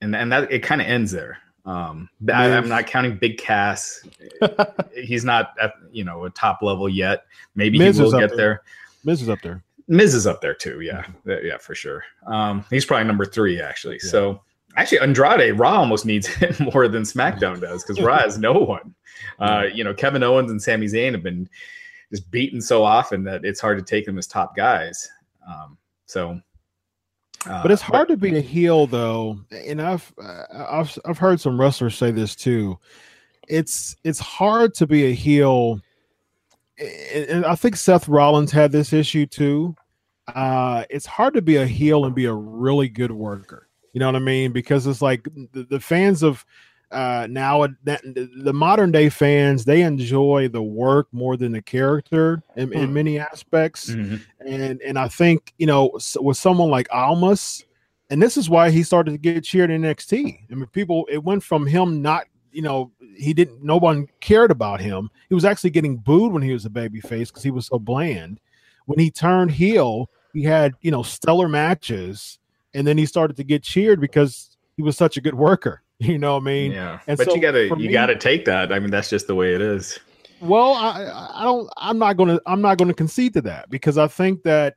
[0.00, 1.38] and, and that it kind of ends there.
[1.64, 4.06] Um, I, am not counting Big Cass.
[4.94, 7.24] He's not at you know a top level yet.
[7.54, 8.36] Maybe Miz he will get there.
[8.36, 8.62] there.
[9.04, 9.62] Miz is up there.
[9.88, 10.80] Miz is up there too.
[10.80, 11.46] Yeah, mm-hmm.
[11.46, 12.04] yeah, for sure.
[12.26, 14.00] Um, he's probably number three actually.
[14.02, 14.10] Yeah.
[14.10, 14.42] So
[14.76, 18.94] actually, Andrade Raw almost needs him more than SmackDown does because Raw has no one.
[19.38, 21.48] Uh, you know, Kevin Owens and Sami Zayn have been
[22.10, 25.08] just beaten so often that it's hard to take them as top guys.
[25.48, 26.40] Um, so
[27.44, 31.18] but it's uh, hard but, to be a heel though, and I've uh, I've I've
[31.18, 32.78] heard some wrestlers say this too.
[33.48, 35.80] It's it's hard to be a heel,
[36.78, 39.74] and I think Seth Rollins had this issue too.
[40.34, 43.68] Uh, it's hard to be a heel and be a really good worker.
[43.92, 44.52] You know what I mean?
[44.52, 46.46] Because it's like the, the fans of
[46.92, 52.72] uh, now the modern day fans they enjoy the work more than the character in,
[52.72, 52.94] in hmm.
[52.94, 53.90] many aspects.
[53.90, 54.16] Mm-hmm.
[54.46, 57.64] and and i think you know with someone like almas
[58.10, 61.22] and this is why he started to get cheered in nxt i mean people it
[61.22, 65.10] went from him not you know he didn't no one cared about him.
[65.28, 67.78] He was actually getting booed when he was a baby face because he was so
[67.78, 68.40] bland.
[68.86, 72.38] When he turned heel he had you know stellar matches
[72.74, 75.81] and then he started to get cheered because he was such a good worker
[76.12, 76.72] You know what I mean?
[76.72, 76.98] Yeah.
[77.06, 78.72] And but so you gotta you me, gotta take that.
[78.72, 79.98] I mean, that's just the way it is.
[80.40, 84.08] Well, I I don't I'm not gonna I'm not gonna concede to that because I
[84.08, 84.74] think that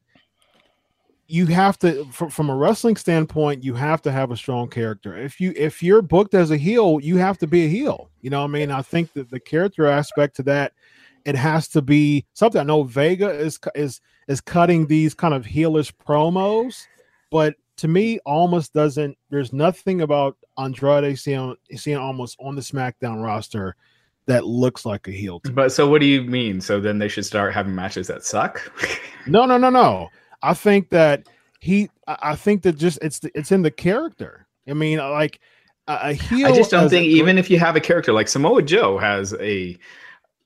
[1.28, 5.18] you have to from, from a wrestling standpoint you have to have a strong character
[5.18, 8.30] if you if you're booked as a heel you have to be a heel you
[8.30, 10.74] know what i mean i think that the character aspect to that
[11.26, 15.46] it has to be something i know vega is is is cutting these kind of
[15.46, 16.86] heelish promos
[17.32, 23.24] but to me almost doesn't there's nothing about Andrade seeing seeing almost on the SmackDown
[23.24, 23.76] roster
[24.28, 25.42] that looks like a heel.
[25.52, 26.60] But so what do you mean?
[26.62, 28.72] So then they should start having matches that suck?
[29.28, 30.10] no, no, no, no.
[30.42, 31.28] I think that
[31.60, 34.48] he I think that just it's it's in the character.
[34.68, 35.40] I mean, like
[35.88, 36.48] a heel.
[36.48, 39.78] I just don't think even if you have a character like Samoa Joe has a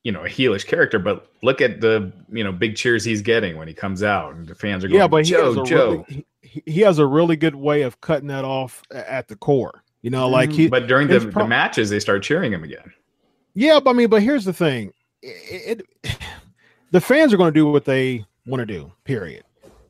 [0.03, 3.57] you know a heelish character, but look at the you know big cheers he's getting
[3.57, 6.63] when he comes out, and the fans are going, "Yeah, but Joe, Joe." Really, he,
[6.65, 9.83] he has a really good way of cutting that off at the core.
[10.01, 10.59] You know, like mm-hmm.
[10.59, 10.67] he.
[10.67, 12.93] But during the, pro- the matches, they start cheering him again.
[13.53, 16.17] Yeah, but I mean, but here's the thing: it, it
[16.91, 18.91] the fans are going to do what they want to do.
[19.03, 19.43] Period.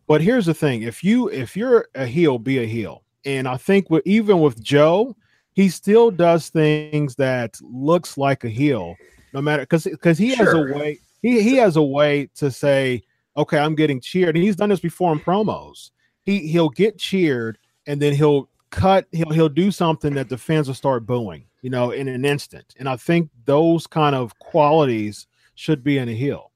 [0.08, 3.04] But here's the thing: if you if you're a heel, be a heel.
[3.26, 5.16] And I think with, even with Joe,
[5.54, 8.96] he still does things that looks like a heel,
[9.34, 10.46] no matter because because he sure.
[10.46, 13.04] has a way he he has a way to say,
[13.38, 15.92] okay, I'm getting cheered, and he's done this before in promos.
[16.24, 20.68] He he'll get cheered, and then he'll cut he'll he'll do something that the fans
[20.68, 25.28] will start booing you know in an instant and i think those kind of qualities
[25.56, 26.52] should be in a heel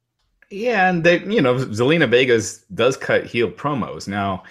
[0.49, 4.43] yeah and they you know zelina vegas does cut heel promos now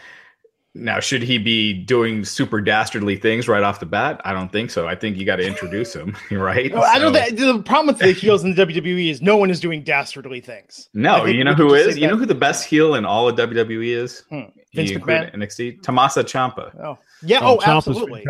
[0.74, 4.70] now should he be doing super dastardly things right off the bat i don't think
[4.70, 6.88] so i think you got to introduce him right well, so.
[6.88, 9.60] i don't think the problem with the heels in the wwe is no one is
[9.60, 13.04] doing dastardly things no you know who is you know who the best heel in
[13.04, 14.42] all of wwe is hmm.
[14.74, 15.34] Vince McMahon?
[15.34, 17.40] NXT Tommaso Ciampa oh yeah.
[17.42, 18.24] Oh, oh absolutely.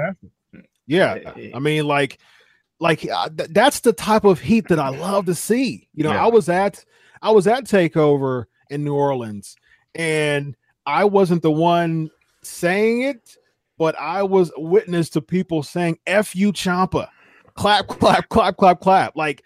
[0.87, 1.19] Yeah.
[1.55, 2.19] I mean, like,
[2.79, 5.89] like uh, th- that's the type of heat that I love to see.
[5.95, 6.25] You know, Yeah.
[6.25, 6.85] I was at
[7.23, 9.57] I was at Takeover in New Orleans,
[9.95, 12.11] and I wasn't the one
[12.43, 13.37] saying it,
[13.79, 17.09] but I was witness to people saying "F you, Ciampa,"
[17.55, 19.17] clap, clap, clap, clap, clap.
[19.17, 19.43] Like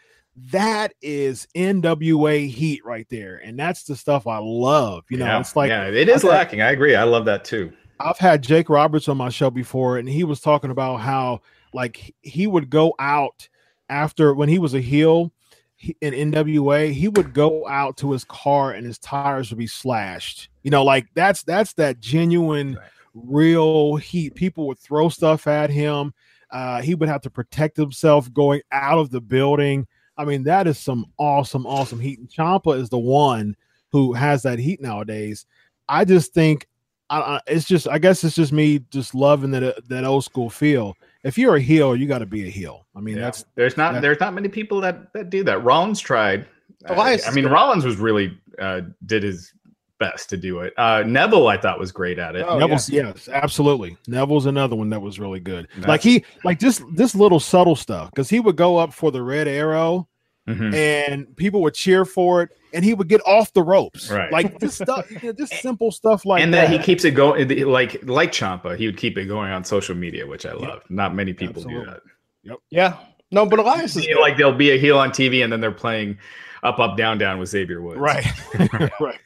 [0.51, 5.05] that is NWA heat right there, and that's the stuff I love.
[5.11, 6.63] You know, yeah, it's like yeah, it is I've had- lacking.
[6.63, 6.95] I agree.
[6.95, 7.73] I love that too.
[7.99, 11.41] I've had Jake Roberts on my show before, and he was talking about how
[11.73, 13.49] like he would go out
[13.89, 15.33] after when he was a heel
[15.77, 19.67] he- in NWA, he would go out to his car and his tires would be
[19.67, 20.49] slashed.
[20.62, 22.89] You know, like that's that's that genuine, Right.
[23.15, 24.35] real heat.
[24.35, 26.12] People would throw stuff at him.
[26.51, 29.87] Uh, he would have to protect himself going out of the building.
[30.17, 32.19] I mean, that is some awesome, awesome heat.
[32.19, 33.55] And Ciampa is the one
[33.93, 35.45] who has that heat nowadays.
[35.89, 36.67] I just think
[37.11, 40.51] I, I, it's just I guess it's just me just loving that that old school
[40.51, 40.97] feel.
[41.27, 42.87] If you're a heel, you got to be a heel.
[42.97, 43.25] I mean, Yeah.
[43.25, 45.62] that's there's not that- there's not many people that that do that.
[45.65, 46.47] Rollins tried.
[46.89, 47.53] Uh, Elias I is mean, good.
[47.53, 49.53] Rollins was really uh, did his
[49.99, 50.75] best to do it.
[50.79, 52.45] Uh, Neville, I thought was great at it.
[52.47, 53.97] Oh, Neville's yes, absolutely.
[54.07, 55.69] Neville's another one that was really good.
[55.77, 59.11] That's- like he like just this little subtle stuff because he would go up for
[59.11, 60.07] the red arrow
[60.47, 60.75] Mhm.
[60.75, 64.11] and people would cheer for it and he would get off the ropes.
[64.11, 64.31] Right.
[64.31, 66.71] Like just stuff, you know, just simple stuff like and that.
[66.71, 69.95] that he keeps it going like like Ciampa, he would keep it going on social
[69.95, 70.83] media, which I love.
[70.89, 71.85] Not many people Absolutely.
[71.85, 72.01] do that.
[72.45, 72.97] Yep yeah.
[73.33, 76.17] No, but Elias is like they'll be a heel on TV and then they're playing
[76.63, 77.99] up, up, down, down with Xavier Woods.
[77.99, 78.25] right.
[79.01, 79.19] right.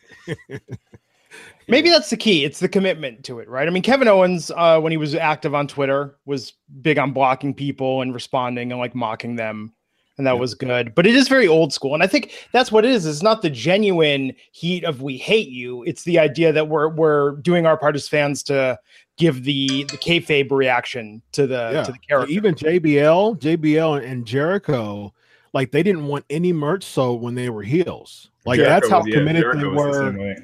[1.68, 2.44] Maybe that's the key.
[2.44, 3.68] It's the commitment to it, right?
[3.68, 7.54] I mean, Kevin Owens, uh, when he was active on Twitter, was big on blocking
[7.54, 9.72] people and responding and like mocking them,
[10.20, 10.94] and that was good.
[10.94, 13.06] But it is very old school, and I think that's what it is.
[13.06, 17.32] It's not the genuine heat of "we hate you." It's the idea that we're we're
[17.36, 18.78] doing our part as fans to
[19.16, 21.82] give the the kayfabe reaction to the Yeah.
[21.84, 22.30] to the character.
[22.30, 25.14] Even JBL, JBL and Jericho,
[25.54, 28.30] like they didn't want any merch sold when they were heels.
[28.44, 30.36] Like Jericho that's how was- committed Jericho they was the were.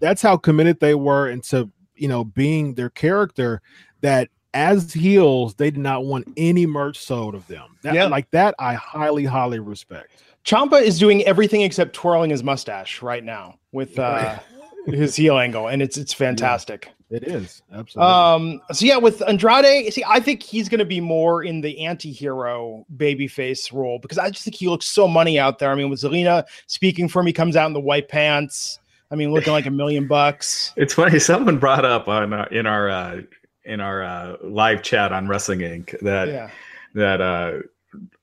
[0.00, 3.62] that's how committed they were into you know being their character
[4.02, 8.06] that as heels they did not want any merch sold of them that, Yeah.
[8.06, 13.22] like that i highly highly respect Ciampa is doing everything except twirling his mustache right
[13.22, 14.40] now with uh,
[14.86, 16.88] his heel angle, and it's it's fantastic.
[17.10, 21.00] it is absolutely Um, so yeah, with Andrade, see, I think he's going to be
[21.00, 25.60] more in the anti-hero babyface role because I just think he looks so money out
[25.60, 25.70] there.
[25.70, 28.80] I mean, with Zelina speaking for him, he comes out in the white pants.
[29.12, 30.72] I mean, looking like a million bucks.
[30.76, 31.20] It's funny.
[31.20, 33.20] Someone brought up on uh, in our uh,
[33.64, 35.98] in our uh, live chat on Wrestling Inc.
[36.00, 36.50] that Yeah,
[36.94, 37.52] that uh,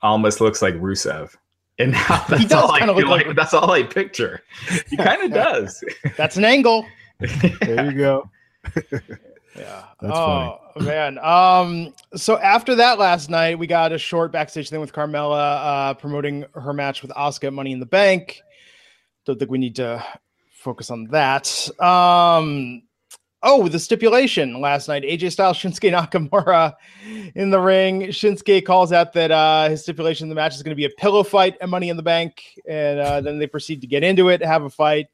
[0.02, 1.36] almost looks like Rusev.
[1.78, 4.42] And now that's does all I kinda feel look like, like- that's all I picture.
[4.90, 5.84] He kind of does.
[6.18, 6.86] that's an angle.
[7.20, 8.30] there you go
[9.56, 9.84] Yeah.
[10.00, 11.18] That's oh man.
[11.20, 11.94] Um.
[12.16, 16.46] So after that last night, we got a short backstage thing with Carmella, uh, promoting
[16.54, 18.42] her match with Asuka at Money in the Bank.
[19.26, 20.06] Don't think we need to
[20.54, 21.68] focus on that.
[21.82, 22.84] Um.
[23.42, 26.76] Oh, the stipulation last night: AJ Styles, Shinsuke Nakamura
[27.36, 28.02] in the ring.
[28.08, 30.90] Shinsuke calls out that uh, his stipulation in the match is going to be a
[30.90, 34.30] pillow fight at Money in the Bank, and uh, then they proceed to get into
[34.30, 35.08] it, have a fight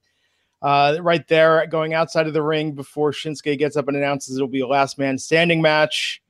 [0.66, 4.48] uh, right there going outside of the ring before Shinsuke gets up and announces it'll
[4.48, 6.24] be a last man standing match.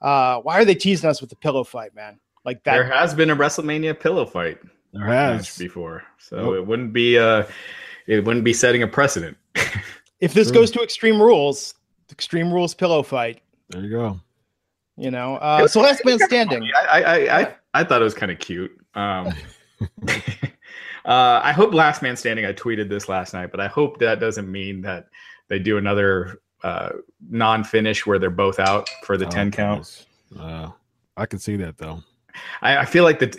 [0.00, 2.18] Uh, why are they teasing us with the pillow fight, man?
[2.46, 2.72] Like that.
[2.72, 4.58] there has been a WrestleMania pillow fight
[4.92, 6.56] there has before, so Nope.
[6.56, 7.44] it wouldn't be uh,
[8.06, 9.36] it wouldn't be setting a precedent.
[10.20, 10.60] if this True.
[10.60, 11.74] goes to Extreme Rules,
[12.10, 14.20] Extreme Rules pillow fight, there you go
[14.96, 15.36] you know.
[15.36, 16.68] Uh, so last man standing.
[16.76, 18.72] I I I, I, I thought it was kind of cute.
[18.94, 19.28] Um,
[21.04, 22.46] uh, I hope Last Man Standing.
[22.46, 25.08] I tweeted this last night, but I hope that doesn't mean that
[25.48, 26.90] they do another uh,
[27.28, 30.06] non-finish where they're both out for the Oh, ten count.
[30.30, 30.40] goodness.
[30.40, 30.70] uh,
[31.16, 32.02] i can see that though
[32.62, 33.36] I, I feel like that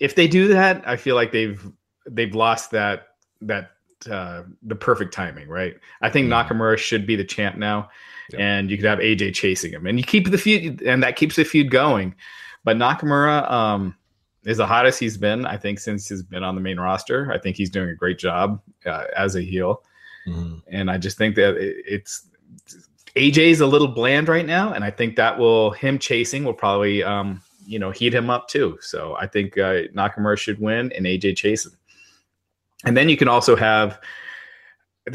[0.00, 1.66] if they do that, I feel like they've
[2.06, 3.08] they've lost that
[3.42, 3.70] that
[4.08, 5.76] uh, the perfect timing, right?
[6.02, 6.48] I think Mhm.
[6.48, 7.90] Nakamura should be the champ now,
[8.32, 8.40] Yep.
[8.40, 11.36] and you could have AJ chasing him, and you keep the feud, and that keeps
[11.36, 12.14] the feud going.
[12.64, 13.94] But Nakamura um,
[14.44, 17.30] is the hottest he's been, I think, since he's been on the main roster.
[17.32, 19.82] I think he's doing a great job uh, as a heel,
[20.26, 20.62] Mhm.
[20.68, 22.26] and I just think that it, it's
[23.16, 27.02] AJ's a little bland right now, and I think that will him chasing will probably
[27.04, 28.76] um, you know heat him up too.
[28.80, 31.72] So I think uh, Nakamura should win and AJ chasing,
[32.84, 34.00] and then you can also have.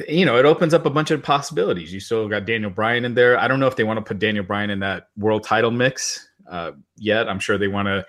[0.07, 1.91] You know, it opens up a bunch of possibilities.
[1.91, 3.39] You still got Daniel Bryan in there.
[3.39, 6.29] I don't know if they want to put Daniel Bryan in that world title mix
[6.47, 7.27] uh, yet.
[7.27, 8.05] I'm sure they want to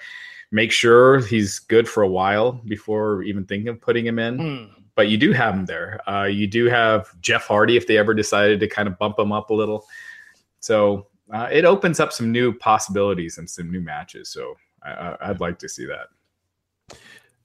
[0.51, 4.81] make sure he's good for a while before even thinking of putting him in Hmm.
[4.95, 6.01] but you do have him there.
[6.07, 9.33] Uh, you do have Jeff Hardy if they ever decided to kind of bump him
[9.33, 9.87] up a little.
[10.59, 14.29] So uh, it opens up some new possibilities and some new matches.
[14.29, 16.99] So I, would like to see that.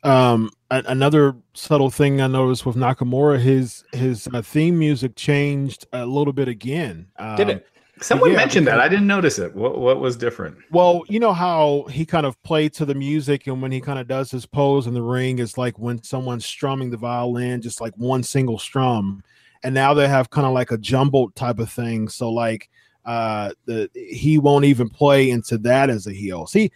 [0.06, 5.86] Um, a- another subtle thing I noticed with Nakamura, his his uh, theme music changed
[5.94, 7.08] a little bit again.
[7.18, 7.68] Um, Did it?
[8.02, 8.82] Someone yeah, mentioned that.
[8.82, 9.56] I didn't notice it.
[9.56, 10.58] What what was different?
[10.70, 14.00] Well, you know how he kind of played to the music, and when he kind
[14.00, 17.80] of does his pose in the ring, it's like when someone's strumming the violin, just
[17.80, 19.24] like one single strum.
[19.64, 22.10] And now they have kind of like a jumbled type of thing.
[22.10, 22.70] So like
[23.06, 26.48] uh the he won't even play into that as a heel.
[26.48, 26.72] See,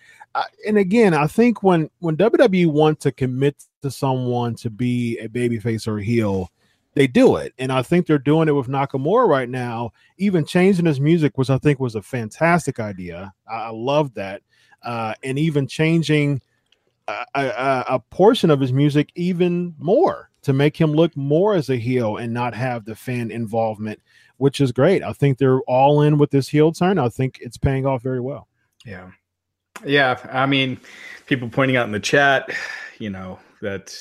[0.68, 5.28] and again, I think when when WWE wants to commit to someone to be a
[5.28, 6.52] babyface or a heel,
[6.94, 9.92] they do it, and I think they're doing it with Nakamura right now.
[10.18, 13.34] Even changing his music, which I think was a fantastic idea.
[13.50, 14.42] I, I love that,
[14.84, 16.42] uh, and even changing
[17.08, 21.70] a, a, a portion of his music even more to make him look more as
[21.70, 24.00] a heel and not have the fan involvement,
[24.38, 25.04] which is great.
[25.04, 26.98] I think they're all in with this heel turn.
[26.98, 28.48] I think it's paying off very well.
[28.86, 29.10] Yeah.
[29.86, 30.80] Yeah, I mean,
[31.26, 32.52] people pointing out in the chat,
[32.98, 33.96] you know, that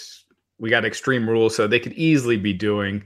[0.58, 3.04] we got extreme rules, so they could easily be doing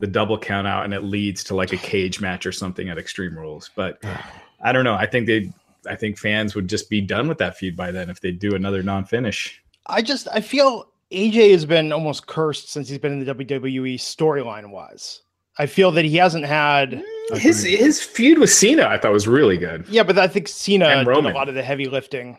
[0.00, 2.98] the double count out, and it leads to like a cage match or something at
[2.98, 3.70] Extreme Rules.
[3.74, 4.02] But
[4.62, 4.94] I don't know.
[4.94, 5.52] I think they,
[5.88, 8.54] I think fans would just be done with that feud by then if they do
[8.54, 9.62] another non-finish.
[9.86, 13.94] I just I feel AJ has been almost cursed since he's been in the WWE
[13.94, 15.20] storyline wise.
[15.58, 17.02] I feel that he hasn't had mm.
[17.32, 18.86] His his feud with Cena.
[18.86, 19.86] I thought was really good.
[19.88, 22.38] Yeah, but I think Cena and Roman did a lot of the heavy lifting.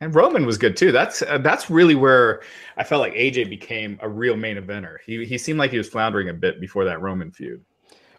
[0.00, 0.92] And Roman was good too.
[0.92, 2.42] That's uh, that's really where
[2.76, 4.96] I felt like AJ became a real main eventer.
[5.06, 7.64] He he seemed like he was floundering a bit before that Roman feud.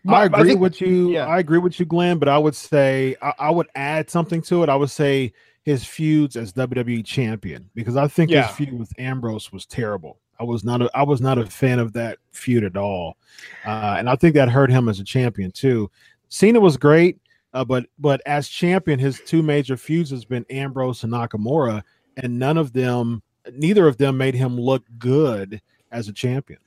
[0.08, 1.12] I agree I think, with you.
[1.12, 1.26] Yeah.
[1.26, 2.20] I agree with you, Glenn.
[2.20, 4.70] But I would say I, I, would add something to it.
[4.70, 5.34] I would say
[5.64, 8.45] his feuds as WWE champion because I think yeah.
[8.47, 10.20] his feud with Ambrose was terrible.
[10.39, 13.17] I was not a I was not a fan of that feud at all,
[13.65, 15.89] uh, and I think that hurt him as a champion too.
[16.29, 17.19] Cena was great,
[17.53, 21.83] uh, but but as champion, his two major feuds has been Ambrose and Nakamura,
[22.17, 23.23] and none of them,
[23.53, 25.61] neither of them, made him look good
[25.91, 26.59] as a champion.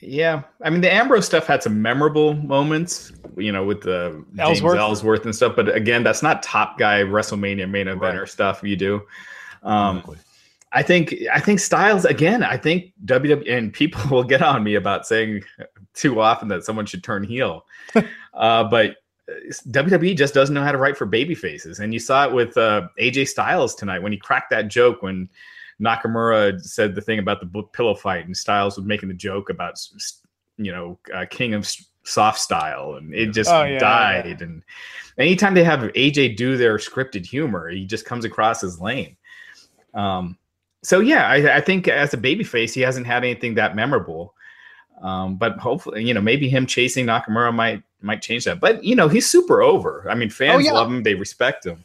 [0.00, 4.74] Yeah, I mean the Ambrose stuff had some memorable moments, you know, with the Ellsworth.
[4.74, 5.54] James Ellsworth and stuff.
[5.54, 8.28] But again, that's not top guy WrestleMania main eventer right.
[8.28, 9.02] stuff you do.
[9.62, 10.18] Um, exactly.
[10.72, 12.42] I think I think Styles again.
[12.42, 15.42] I think WWE and people will get on me about saying
[15.94, 17.66] too often that someone should turn heel,
[18.34, 18.96] uh, but
[19.68, 22.56] WWE just doesn't know how to write for baby faces, and you saw it with
[22.56, 25.28] uh, AJ Styles tonight when he cracked that joke when
[25.80, 29.74] Nakamura said the thing about the pillow fight, and Styles was making the joke about
[30.56, 31.70] you know uh, King of
[32.04, 34.26] Soft Style, and it just oh, yeah, died.
[34.26, 34.46] Yeah.
[34.46, 34.62] And
[35.18, 39.16] anytime they have AJ do their scripted humor, he just comes across as lame.
[39.94, 40.38] Um,
[40.82, 44.34] so yeah, I, I, think as a babyface, he hasn't had anything that memorable.
[45.00, 48.60] Um, but hopefully, you know, maybe him chasing Nakamura might might change that.
[48.60, 50.06] But you know, he's super over.
[50.10, 50.72] I mean, fans oh, yeah.
[50.72, 51.84] love him; they respect him.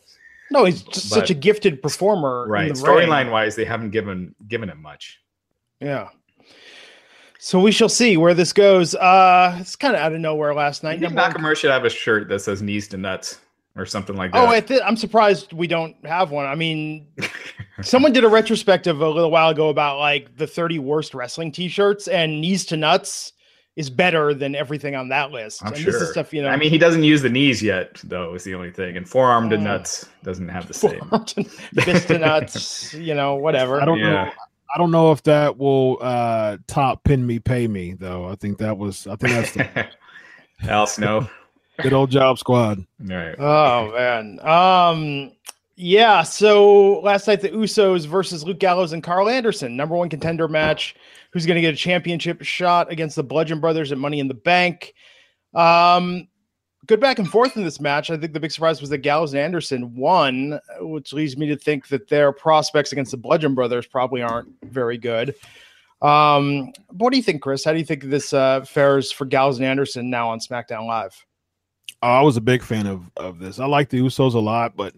[0.50, 2.48] No, he's just but, such a gifted performer.
[2.48, 5.20] Right, storyline wise, they haven't given given him much.
[5.80, 6.10] Yeah.
[7.40, 8.96] So we shall see where this goes.
[8.96, 11.00] Uh It's kind of out of nowhere last night.
[11.00, 13.40] Nakamura should have a shirt that says "knees to nuts."
[13.78, 14.64] or something like oh, that.
[14.64, 16.46] Oh, th- I'm surprised we don't have one.
[16.46, 17.08] I mean,
[17.82, 22.08] someone did a retrospective a little while ago about like the 30 worst wrestling T-shirts,
[22.08, 23.34] and knees to nuts
[23.78, 25.64] is better than everything on that list.
[25.64, 26.06] I'm and sure.
[26.08, 26.50] stuff, you know.
[26.50, 28.34] I mean, he doesn't use the knees yet, though.
[28.34, 28.98] Is the only thing.
[28.98, 31.02] And forearm to uh, nuts doesn't have the same.
[31.84, 33.80] fist to nuts, you know, whatever.
[33.80, 34.26] I don't yeah.
[34.26, 34.32] know.
[34.74, 38.28] I don't know if that will uh top pin me, pay me though.
[38.28, 39.08] I think that was.
[39.08, 39.88] I think that's the.
[40.70, 41.30] Al Snow.
[41.80, 42.80] Good old job squad.
[42.80, 43.36] All right.
[43.40, 44.40] Oh man.
[44.42, 45.32] Um
[45.80, 50.48] yeah, so last night the Usos versus Luke Gallows and Karl Anderson, number one contender
[50.48, 50.96] match.
[51.32, 54.34] Who's going to get a championship shot against the Bludgeon Brothers at Money in the
[54.34, 54.96] Bank?
[55.54, 56.28] Um,
[56.88, 58.10] good back and forth in this match.
[58.10, 61.56] I think the big surprise was that Gallows and Anderson won, which leads me to
[61.56, 65.36] think that their prospects against the Bludgeon Brothers probably aren't very good.
[66.02, 67.64] Um, what do you think, Chris?
[67.64, 71.24] How do you think this uh, fares for Gallows and Anderson now on SmackDown Live?
[72.02, 73.60] I was a big fan of of this.
[73.60, 74.96] I like the Usos a lot, but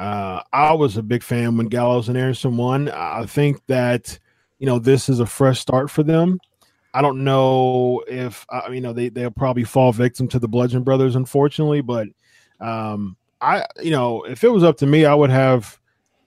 [0.00, 2.88] uh, I was a big fan when Gallows and Anderson won.
[2.88, 4.18] I think that
[4.58, 6.40] you know this is a fresh start for them.
[6.94, 10.84] I don't know if uh, you know they they'll probably fall victim to the Bludgeon
[10.84, 11.82] Brothers, unfortunately.
[11.82, 12.08] But
[12.60, 15.78] um, I you know if it was up to me, I would have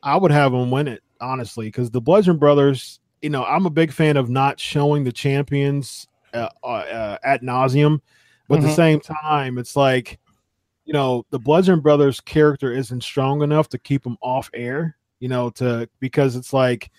[0.04, 3.00] I would have them win it honestly because the Bludgeon Brothers.
[3.24, 7.42] You know, I'm a big fan of not showing the champions uh, uh, uh at
[7.42, 8.02] nauseum
[8.48, 8.66] but mm-hmm.
[8.66, 8.76] at the mm-hmm.
[8.76, 10.20] same time, it's like,
[10.86, 15.30] you know, the Bludgeon Brothers character isn't strong enough to keep them off air, you
[15.30, 16.92] know, to because it's like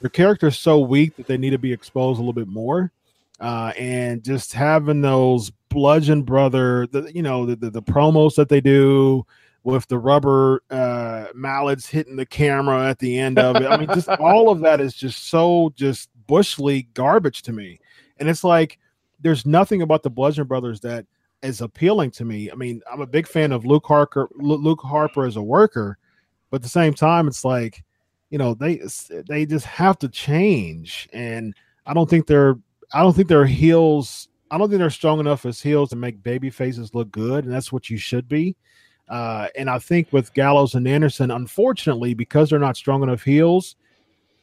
[0.00, 2.92] their character is so weak that they need to be exposed a little bit more.
[3.40, 8.48] Uh, and just having those Bludgeon Brother, the, you know, the, the, the promos that
[8.48, 9.26] they do,
[9.64, 13.66] with the rubber uh, mallets hitting the camera at the end of it.
[13.66, 17.78] I mean, just all of that is just so just bush league garbage to me.
[18.18, 18.78] And it's like
[19.20, 21.06] there's nothing about the Bludgeon Brothers that
[21.42, 22.50] is appealing to me.
[22.50, 25.98] I mean, I'm a big fan of Luke Harper, Luke Harper as a worker,
[26.50, 27.82] but at the same time, it's like,
[28.30, 28.80] you know, they
[29.28, 31.54] they just have to change, and
[31.86, 32.56] I don't think they're
[32.92, 36.22] I don't think their heels I don't think they're strong enough as heels to make
[36.22, 38.54] baby faces look good, and that's what you should be.
[39.08, 43.76] Uh, and I think with Gallows and Anderson, unfortunately, because they're not strong enough heels,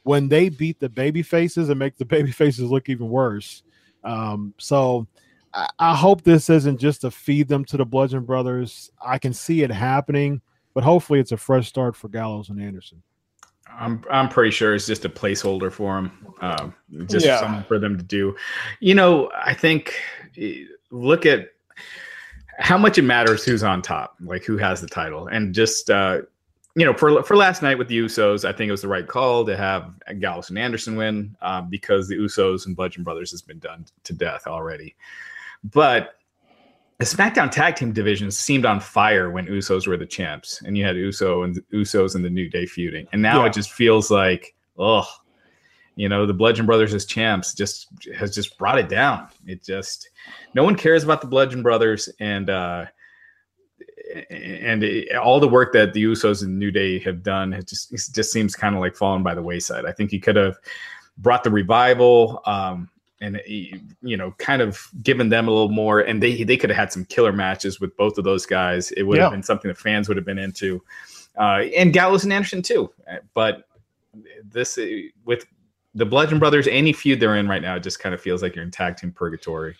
[0.02, 3.62] when they beat the baby faces and make the baby faces look even worse.
[4.02, 5.06] Um, so
[5.54, 8.90] I, I hope this isn't just to feed them to the Bludgeon Brothers.
[9.04, 10.40] I can see it happening,
[10.74, 13.02] but hopefully it's a fresh start for Gallows and Anderson.
[13.68, 16.74] I'm I'm pretty sure it's just a placeholder for them, um,
[17.06, 17.38] just yeah.
[17.38, 18.36] something for them to do.
[18.80, 19.94] You know, I think
[20.36, 21.50] eh, look at
[22.58, 26.22] how much it matters who's on top, like who has the title, and just uh,
[26.74, 29.06] you know, for for last night with the Usos, I think it was the right
[29.06, 33.42] call to have Gallows and Anderson win um, because the Usos and Bludgeon Brothers has
[33.42, 34.94] been done to death already.
[35.64, 36.14] But
[36.98, 40.84] the SmackDown Tag Team division seemed on fire when Usos were the champs, and you
[40.84, 43.46] had Uso and Usos and the New Day feuding, and now yeah.
[43.46, 45.06] it just feels like, oh,
[45.96, 49.28] you know, the Bludgeon Brothers as champs just has just brought it down.
[49.46, 50.10] It just
[50.54, 52.86] no one cares about the Bludgeon Brothers, and uh,
[54.30, 57.92] and it, all the work that the Usos and New Day have done, it just
[57.92, 59.86] it just seems kind of like fallen by the wayside.
[59.86, 60.56] I think he could have
[61.18, 62.42] brought the revival.
[62.46, 62.90] Um,
[63.20, 66.70] and eh, you know, kind of given them a little more, and they they could
[66.70, 68.90] have had some killer matches with both of those guys.
[68.92, 69.24] It would yeah.
[69.24, 70.82] have been something that fans would have been into,
[71.38, 72.90] uh, and Gallows and Anderson too.
[73.06, 73.64] Eh, but
[74.44, 75.46] this eh, with
[75.94, 78.54] the Bludgeon Brothers, any feud they're in right now, it just kind of feels like
[78.54, 79.76] you're in tag team purgatory.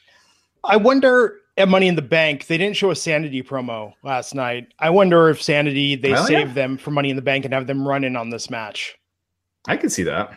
[0.64, 4.72] I wonder at Money in the Bank, they didn't show a Sanity promo last night.
[4.78, 6.54] I wonder if Sanity they oh, save yeah.
[6.54, 8.96] them for Money in the Bank and have them run in on this match.
[9.68, 10.36] I could see that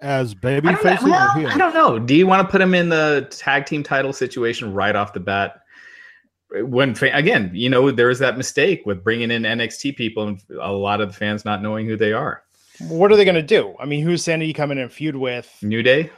[0.00, 1.04] as baby faces?
[1.04, 1.98] Well, I don't know.
[1.98, 5.20] Do you want to put him in the tag team title situation right off the
[5.20, 5.60] bat?
[6.50, 10.72] When again, you know, there was that mistake with bringing in NXT people and a
[10.72, 12.42] lot of the fans not knowing who they are.
[12.80, 13.74] What are they going to do?
[13.78, 15.52] I mean, who's Sanity coming in feud with?
[15.62, 16.10] New Day.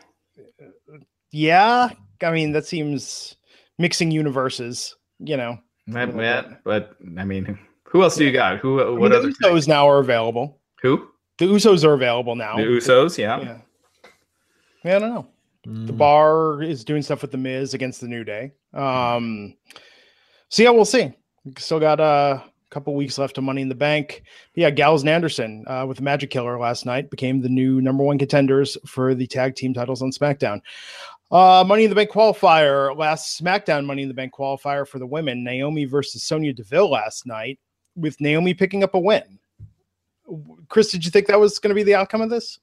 [1.32, 1.90] Yeah,
[2.22, 3.36] I mean that seems
[3.78, 4.94] mixing universes.
[5.18, 5.58] You know,
[5.88, 8.58] that, that, but I mean, who else do you got?
[8.58, 8.76] Who?
[8.76, 9.30] What I mean, other?
[9.30, 10.60] Usos now are available.
[10.82, 11.08] Who?
[11.38, 12.56] The Usos are available now.
[12.56, 13.40] The Usos, yeah.
[13.40, 13.58] yeah.
[14.84, 15.26] Yeah, I don't know.
[15.66, 15.86] Mm.
[15.86, 18.52] The bar is doing stuff with the Miz against the New Day.
[18.72, 19.56] Um,
[20.48, 21.12] so yeah, we'll see.
[21.58, 24.22] Still got a couple weeks left of Money in the Bank.
[24.54, 27.80] But yeah, Gallows and Anderson uh, with the Magic Killer last night became the new
[27.80, 30.60] number one contenders for the tag team titles on SmackDown.
[31.30, 35.06] Uh, Money in the Bank qualifier, last SmackDown Money in the Bank qualifier for the
[35.06, 37.58] women, Naomi versus Sonya Deville last night,
[37.94, 39.38] with Naomi picking up a win.
[40.68, 42.58] Chris, did you think that was going to be the outcome of this?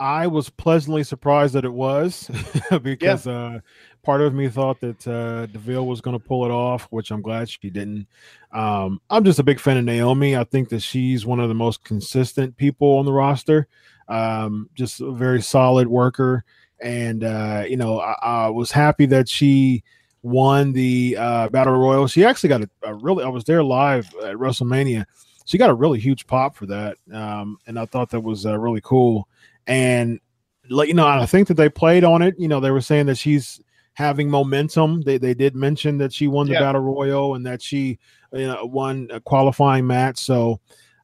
[0.00, 2.30] I was pleasantly surprised that it was
[2.82, 3.32] because yeah.
[3.32, 3.60] uh,
[4.02, 7.22] part of me thought that uh, Deville was going to pull it off, which I'm
[7.22, 8.06] glad she didn't.
[8.52, 10.36] Um, I'm just a big fan of Naomi.
[10.36, 13.66] I think that she's one of the most consistent people on the roster.
[14.08, 16.44] Um, just a very solid worker,
[16.80, 19.84] and uh, you know, I, I, was happy that she
[20.22, 22.06] won the uh, battle royal.
[22.06, 23.24] She actually got a, a really.
[23.24, 25.04] I was there live at WrestleMania.
[25.44, 28.58] She got a really huge pop for that, um, and I thought that was uh,
[28.58, 29.28] really cool
[29.68, 30.20] and
[30.68, 32.34] let you know, I think that they played on it.
[32.38, 33.60] You know, they were saying that she's
[33.94, 35.02] having momentum.
[35.02, 36.60] They they did mention that she won the yeah.
[36.60, 37.98] battle royal and that she
[38.32, 40.18] you know, won a qualifying match.
[40.18, 40.60] So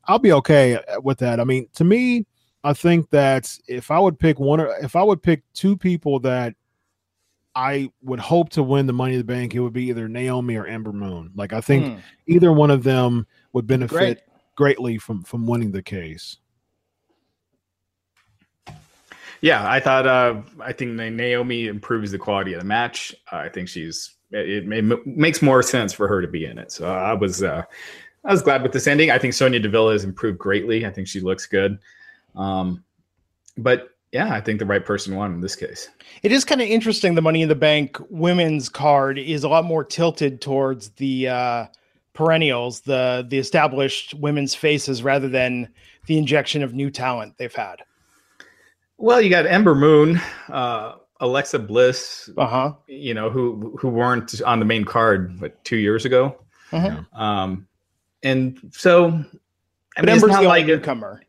[0.07, 1.41] I'll be okay with that.
[1.41, 2.27] I mean, to me,
[2.63, 6.19] I think that if I would pick one, or if I would pick two people
[6.21, 6.55] that
[7.55, 10.57] I would hope to win the Money in the Bank, it would be either Naomi
[10.57, 11.31] or Ember Moon.
[11.35, 12.01] Like I think hmm.
[12.27, 14.19] either one of them would benefit Great.
[14.57, 16.39] greatly from from winning the case.
[19.45, 20.07] Yeah, I thought.
[20.07, 23.15] Uh, I think Naomi improves the quality of the match.
[23.31, 24.15] Uh, I think she's.
[24.31, 26.73] It, it, makes more sense for her to be in it.
[26.73, 27.43] So I was.
[27.43, 27.63] Uh,
[28.25, 29.11] I was glad with this ending.
[29.11, 30.87] I think Sonya Deville has improved greatly.
[30.87, 31.79] I think she looks good.
[32.35, 32.83] Um,
[33.59, 35.91] but yeah, I think the right person won in this case.
[36.23, 37.15] It is kind of interesting.
[37.15, 41.67] The Money in the Bank women's card is a lot more tilted towards the uh,
[42.15, 45.69] perennials, the the established women's faces, rather than
[46.07, 47.83] the injection of new talent they've had.
[49.05, 52.73] Well, you got Ember Moon, uh, Alexa Bliss, uh-huh.
[52.87, 56.39] you know, who who weren't on the main card but two years ago.
[56.73, 57.03] Uh-huh.
[57.13, 57.69] Um,
[58.23, 59.21] and so, I
[59.97, 61.21] but mean, Ember's not like a newcomer.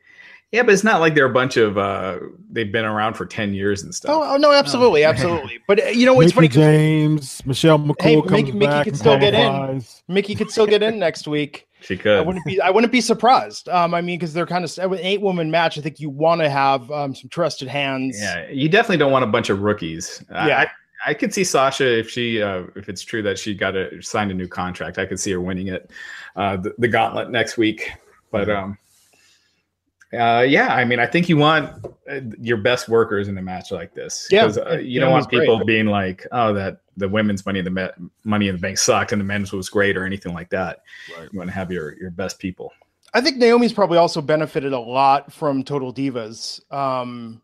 [0.54, 2.20] Yeah, but it's not like they're a bunch of uh
[2.50, 4.10] they've been around for 10 years and stuff.
[4.10, 5.60] Oh, oh no, absolutely, absolutely.
[5.68, 6.48] But uh, you know, it's Mickie funny.
[6.48, 9.84] 'cause James, Michelle McCool Hey, comes Mickie- Mickie could still get in.
[10.08, 11.65] Mickie could still get in next week.
[11.82, 12.18] She could.
[12.18, 12.60] I wouldn't be.
[12.62, 13.70] I wouldn't be surprised.
[13.70, 15.78] Um, I mean, because they're kind of an eight woman match.
[15.78, 18.18] I think you want to have um, some trusted hands.
[18.20, 20.24] Yeah, you definitely don't want a bunch of rookies.
[20.32, 20.60] Yeah.
[20.62, 20.68] I,
[21.08, 24.32] I could see Sasha if she uh, if it's true that she got a signed
[24.32, 24.98] a new contract.
[24.98, 25.92] I could see her winning it,
[26.36, 27.92] uh, the, the gauntlet next week.
[28.32, 28.78] But um,
[30.12, 33.72] uh, yeah, I mean, I think you want uh, your best workers in a match
[33.72, 34.28] like this.
[34.32, 35.68] Yeah, 'Cause, uh, and you don't want people great.
[35.68, 39.12] being like, oh, that the women's money in the me- money in the bank sucked
[39.12, 40.84] and the men's was great or anything like that.
[41.18, 41.30] Right.
[41.32, 42.72] You want to have your your best people.
[43.14, 47.42] I think Naomi's probably also benefited a lot from Total Divas, um,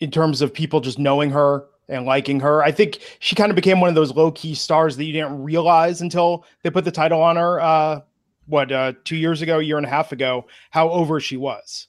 [0.00, 2.62] in terms of people just knowing her and liking her.
[2.62, 5.42] I think she kind of became one of those low key stars that you didn't
[5.42, 7.60] realize until they put the title on her.
[7.60, 8.00] Uh,
[8.46, 11.86] what uh, two years ago, a year and a half ago, how over she was.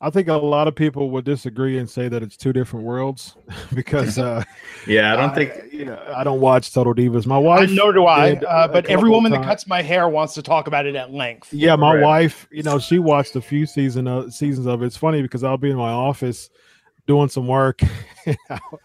[0.00, 3.34] I think a lot of people would disagree and say that it's two different worlds
[3.74, 4.42] because uh,
[4.86, 5.72] Yeah, I don't I- think.
[5.72, 7.26] you know I don't watch Total Divas.
[7.26, 8.34] My I, wife, nor do I.
[8.34, 10.94] did Uh, but every couple woman that cuts my hair wants to talk about it
[10.96, 11.52] at length.
[11.52, 12.02] Yeah, my Right.
[12.02, 14.86] wife, you know, she watched a few season uh, seasons of it.
[14.86, 16.50] It's funny because I'll be in my office
[17.06, 17.80] doing some work,
[18.26, 18.80] and I'll,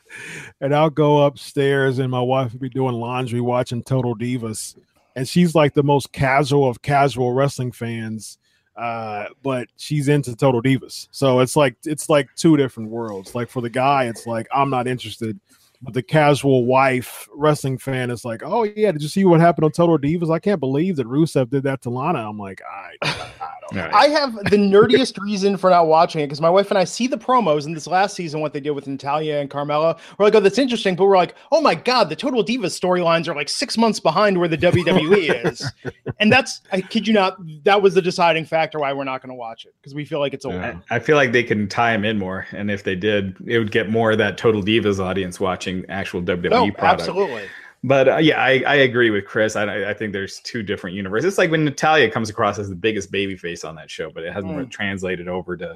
[0.62, 4.78] and I'll go upstairs, and my wife will be doing laundry, watching Total Divas,
[5.16, 8.38] and she's like the most casual of casual wrestling fans.
[8.82, 13.36] Uh, but she's into Total Divas, so it's like it's like two different worlds.
[13.36, 15.39] Like for the guy, it's like I'm not interested.
[15.84, 19.65] But the casual wife wrestling fan is like, oh yeah, did you see what happened
[19.65, 20.32] on Total Divas?
[20.32, 22.27] I can't believe that Rusev did that to Lana.
[22.27, 23.07] I'm like, I,
[23.39, 23.61] I.
[23.74, 23.93] Right.
[23.93, 27.07] I have the nerdiest reason for not watching it because my wife and I see
[27.07, 29.97] the promos in this last season, what they did with Natalya and Carmella.
[30.17, 30.95] We're like, oh, that's interesting.
[30.95, 34.38] But we're like, oh my God, the Total Divas storylines are like six months behind
[34.38, 35.72] where the WWE is.
[36.19, 39.30] And that's, I kid you not, that was the deciding factor why we're not going
[39.30, 40.55] to watch it because we feel like it's old.
[40.55, 43.57] I, I feel like they can tie them in more, and if they did, it
[43.57, 47.01] would get more of that Total Divas audience watching actual WWE No, oh, product.
[47.01, 47.43] absolutely.
[47.84, 49.55] But uh, yeah, I, I agree with Chris.
[49.55, 51.29] I, I think there's two different universes.
[51.29, 54.23] It's like when Natalya comes across as the biggest baby face on that show, but
[54.23, 54.57] it hasn't Mm.
[54.57, 55.75] really translated over to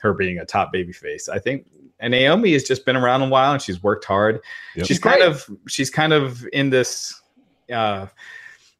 [0.00, 1.28] her being a top baby face.
[1.28, 1.66] I think
[1.98, 4.40] and Naomi has just been around a while and she's worked hard.
[4.76, 4.86] Yep.
[4.86, 7.20] She's kind of she's kind of in this
[7.72, 8.06] uh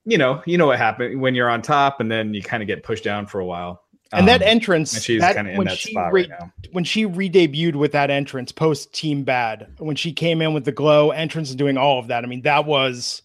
[0.07, 2.67] you know, you know what happened when you're on top and then you kind of
[2.67, 3.83] get pushed down for a while.
[4.13, 6.23] And that Um, entrance, and she's that- kind of in when that she spot re-
[6.23, 6.53] right now.
[6.73, 10.73] when she re-debuted with that entrance post Team Bad, when she came in with the
[10.73, 13.23] glow entrance and doing all of that, I mean, that was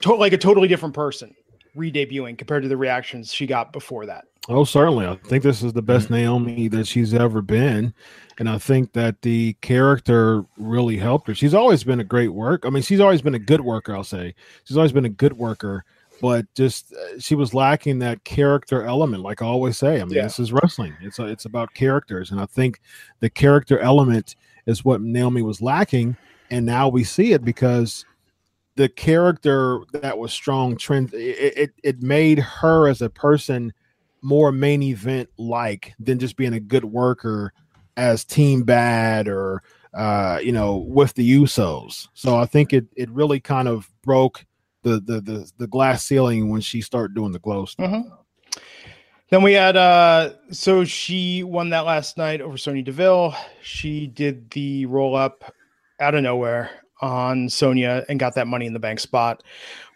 [0.00, 1.34] to- like a totally different person
[1.74, 4.24] re-debuting compared to the reactions she got before that.
[4.48, 5.06] Oh, certainly.
[5.06, 7.92] I think this is the best Naomi that she's ever been.
[8.38, 11.34] And I think that the character really helped her.
[11.34, 12.64] She's always been a great work.
[12.66, 14.34] I mean, she's always been a good worker, I'll say.
[14.64, 15.84] She's always been a good worker,
[16.20, 20.00] but just uh, she was lacking that character element, like I always say.
[20.00, 20.24] I mean, Yeah.
[20.24, 20.94] this is wrestling.
[21.00, 22.30] It's a, it's about characters.
[22.30, 22.80] And I think
[23.20, 26.16] the character element is what Naomi was lacking.
[26.50, 28.04] And now we see it because
[28.76, 31.18] the character that was strong trend it,
[31.56, 33.72] it, it made her as a person
[34.22, 37.52] more main event like than just being a good worker
[37.96, 39.62] as team bad or
[39.94, 44.46] uh you know with the usos so i think it it really kind of broke
[44.82, 48.16] the the the, the glass ceiling when she started doing the glow stuff Mhm.
[49.30, 53.34] Then we had uh so she won that last night over Sonya Deville.
[53.62, 55.54] She did the roll up
[56.00, 56.70] out of nowhere
[57.00, 59.42] on Sonya and got that money in the bank spot.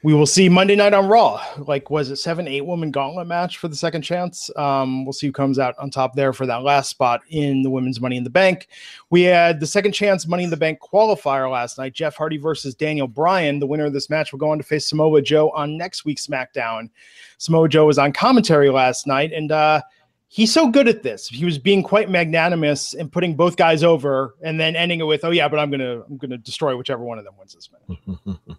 [0.05, 1.43] We will see Monday night on Raw.
[1.57, 4.51] Like was it seven, eight woman gauntlet match for the second chance?
[4.55, 7.71] Um, we'll see who comes out on top there for that last spot in the
[7.71, 8.69] women's money in the bank.
[9.09, 11.95] We had the second chance money in the bank qualifier last night.
[11.95, 13.61] Jeff Hardy versus Daniel Bryan.
[13.61, 16.27] The winner of this match will go on to face Samoa Joe on next week's
[16.27, 16.91] SmackDown.
[17.39, 19.81] Samoa Joe was on commentary last night, and uh,
[20.29, 21.29] he's so good at this.
[21.29, 25.25] He was being quite magnanimous and putting both guys over, and then ending it with,
[25.25, 27.71] "Oh yeah, but I'm gonna I'm gonna destroy whichever one of them wins this
[28.27, 28.59] match."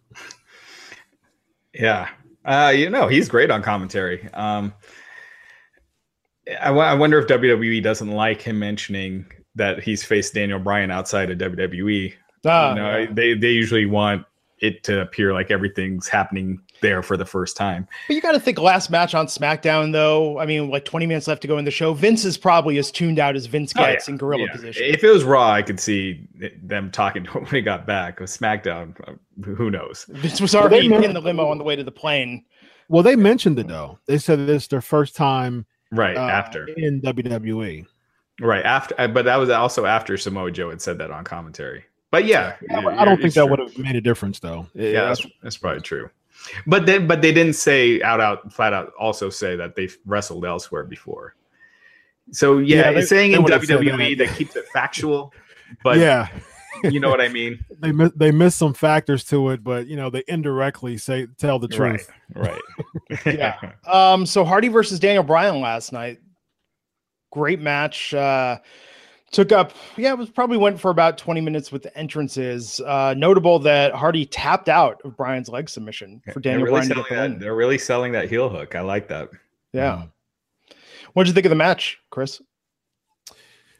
[1.75, 2.09] Yeah.
[2.43, 4.29] Uh, you know, he's great on commentary.
[4.33, 4.73] Um,
[6.61, 10.91] I, w- I wonder if WWE doesn't like him mentioning that he's faced Daniel Bryan
[10.91, 12.13] outside of WWE.
[12.45, 13.07] Ah, you know, yeah.
[13.11, 14.25] they they usually want
[14.59, 17.87] it to appear like everything's happening there for the first time.
[18.07, 20.39] But you got to think last match on SmackDown, though.
[20.39, 21.93] I mean, like 20 minutes left to go in the show.
[21.93, 23.93] Vince is probably as tuned out as Vince Oh, yeah.
[23.93, 24.51] gets in gorilla Yeah.
[24.51, 24.83] position.
[24.85, 26.27] If it was Raw, I could see
[26.61, 28.19] them talking to him when he got back.
[28.19, 29.13] With SmackDown, uh,
[29.55, 30.05] who knows?
[30.09, 32.43] Vince was already meant- in the limo on the way to the plane.
[32.89, 36.67] well they mentioned it though they said that it's their first time Right uh, after,
[36.67, 37.85] in wwe
[38.41, 41.85] right after, uh, but that was also after Samoa Joe had said that on commentary.
[42.11, 43.47] But yeah, i don't think that true.
[43.49, 46.09] would have made a difference though yeah, that's, that's probably true.
[46.67, 48.93] But then, but they didn't say out, out, flat out.
[48.99, 51.35] Also say that they've wrestled elsewhere before.
[52.31, 54.35] So yeah, yeah they, saying in WWE that.
[54.35, 55.33] keeps it factual,
[55.83, 56.27] but yeah,
[56.83, 57.63] you know what I mean.
[57.79, 61.59] they miss, they miss some factors to it, but you know they indirectly say tell
[61.59, 62.09] the truth.
[62.33, 62.59] Right.
[63.09, 63.25] right.
[63.37, 63.71] yeah.
[63.87, 64.25] Um.
[64.25, 66.19] So Hardy versus Daniel Bryan last night.
[67.31, 68.13] Great match.
[68.13, 68.57] Uh,
[69.35, 72.79] took up yeah it was probably went for about 20 minutes with the entrances.
[72.81, 76.95] Uh notable that hardy tapped out of bryan's leg submission for daniel really bryan to
[76.95, 78.75] get that, they're really selling that heel hook.
[78.75, 79.29] I like that.
[79.73, 80.05] Yeah.
[81.13, 82.41] What did you think of the match chris?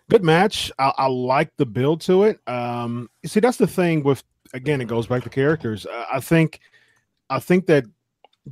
[0.07, 0.71] Good match.
[0.77, 2.39] I, I like the build to it.
[2.47, 5.85] Um you see that's the thing with again it goes back to characters.
[5.85, 6.59] Uh, i think
[7.29, 7.83] i think that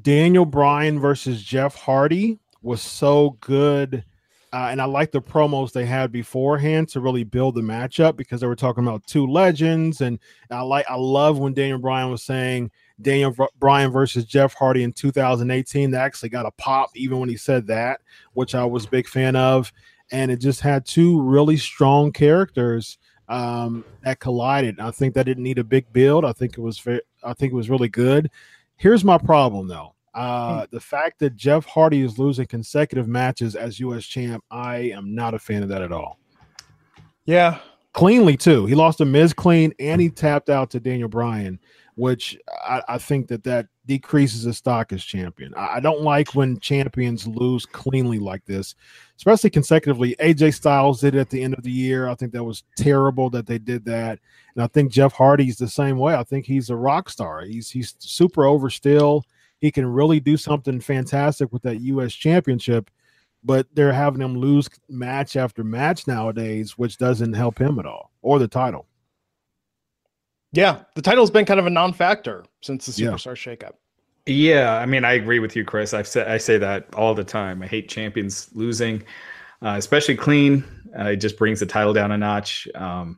[0.02, 4.04] daniel bryan versus jeff hardy was so good
[4.54, 8.40] uh, and I like the promos they had beforehand to really build the matchup because
[8.40, 10.20] they were talking about two legends, and
[10.52, 12.70] I like I love when Daniel Bryan was saying
[13.02, 15.90] Daniel Bryan versus Jeff Hardy in 2018.
[15.90, 18.02] They actually got a pop even when he said that,
[18.34, 19.74] which I was a big fan of,
[20.12, 23.00] and it just had two really strong characters
[23.30, 24.80] um, that collided.
[24.80, 26.26] I think that didn't need a big build.
[26.26, 28.30] I think it was very, I think it was really good.
[28.76, 29.93] Here's my problem though.
[30.16, 30.22] Hmm.
[30.22, 34.06] Uh, the fact that Jeff Hardy is losing consecutive matches as U.S.
[34.06, 36.20] champ, I am not a fan of that at all.
[37.26, 37.60] Yeah,
[37.94, 38.66] cleanly too.
[38.66, 41.58] He lost to Miz clean, and he tapped out to Daniel Bryan,
[41.96, 45.54] which I, I think that that decreases his stock as champion.
[45.56, 48.76] I, I, don't like when champions lose cleanly like this,
[49.18, 50.16] especially consecutively.
[50.20, 52.08] AJ Styles did it at the end of the year.
[52.08, 54.20] I think that was terrible that they did that,
[54.56, 56.14] and I think Jeff Hardy's the same way.
[56.16, 57.42] I think he's a rock star.
[57.42, 59.26] He's he's super over still
[59.64, 62.14] he can really do something fantastic with that U.S.
[62.14, 62.92] championship,
[63.46, 68.12] but they're having him lose match after match nowadays, which doesn't help him at all
[68.22, 68.88] or the title.
[70.52, 73.56] Yeah, the title's been kind of a non-factor since the superstar yeah.
[73.56, 73.72] shakeup.
[74.26, 75.94] Yeah, I mean, I agree with you, Chris.
[75.94, 77.64] I've said I say that all the time.
[77.64, 79.02] I hate champions losing,
[79.62, 80.66] uh, especially clean.
[81.00, 82.68] Uh, it just brings the title down a notch.
[82.76, 83.18] Um,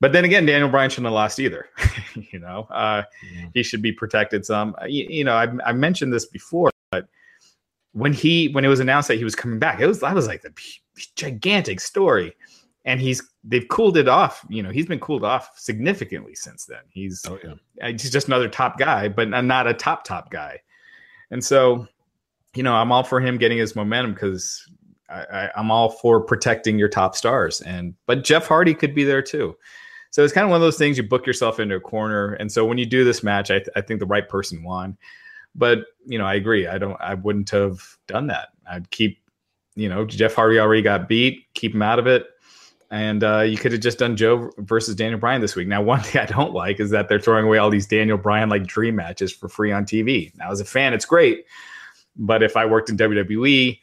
[0.00, 1.68] but then again, Daniel Bryan shouldn't have lost either.
[2.14, 3.02] you know, uh,
[3.34, 3.46] yeah.
[3.54, 4.74] he should be protected some.
[4.80, 7.08] Uh, you, you know, I, I mentioned this before, but
[7.92, 10.26] when he when it was announced that he was coming back, it was I was
[10.26, 10.52] like the
[11.14, 12.36] gigantic story,
[12.84, 14.44] and he's they've cooled it off.
[14.50, 16.82] You know, he's been cooled off significantly since then.
[16.88, 17.54] He's oh, yeah.
[17.82, 20.60] Uh, he's just another top guy, but not a top top guy.
[21.30, 21.86] And so,
[22.54, 24.70] you know, I'm all for him getting his momentum because
[25.08, 27.62] i I, am all for protecting your top stars.
[27.62, 29.56] And but Jeff Hardy could be there too.
[30.10, 32.34] So it's kind of one of those things you book yourself into a corner.
[32.34, 34.96] And so when you do this match, I, th- I think the right person won.
[35.54, 36.66] But you know, I agree.
[36.66, 37.00] I don't.
[37.00, 38.48] I wouldn't have done that.
[38.68, 39.18] I'd keep.
[39.74, 41.44] You know, Jeff Hardy already got beat.
[41.54, 42.26] Keep him out of it.
[42.90, 45.68] And uh, you could have just done Joe versus Daniel Bryan this week.
[45.68, 48.48] Now, one thing I don't like is that they're throwing away all these Daniel Bryan
[48.48, 50.34] like dream matches for free on TV.
[50.36, 51.44] Now, as a fan, it's great.
[52.16, 53.78] But if I worked in WWE,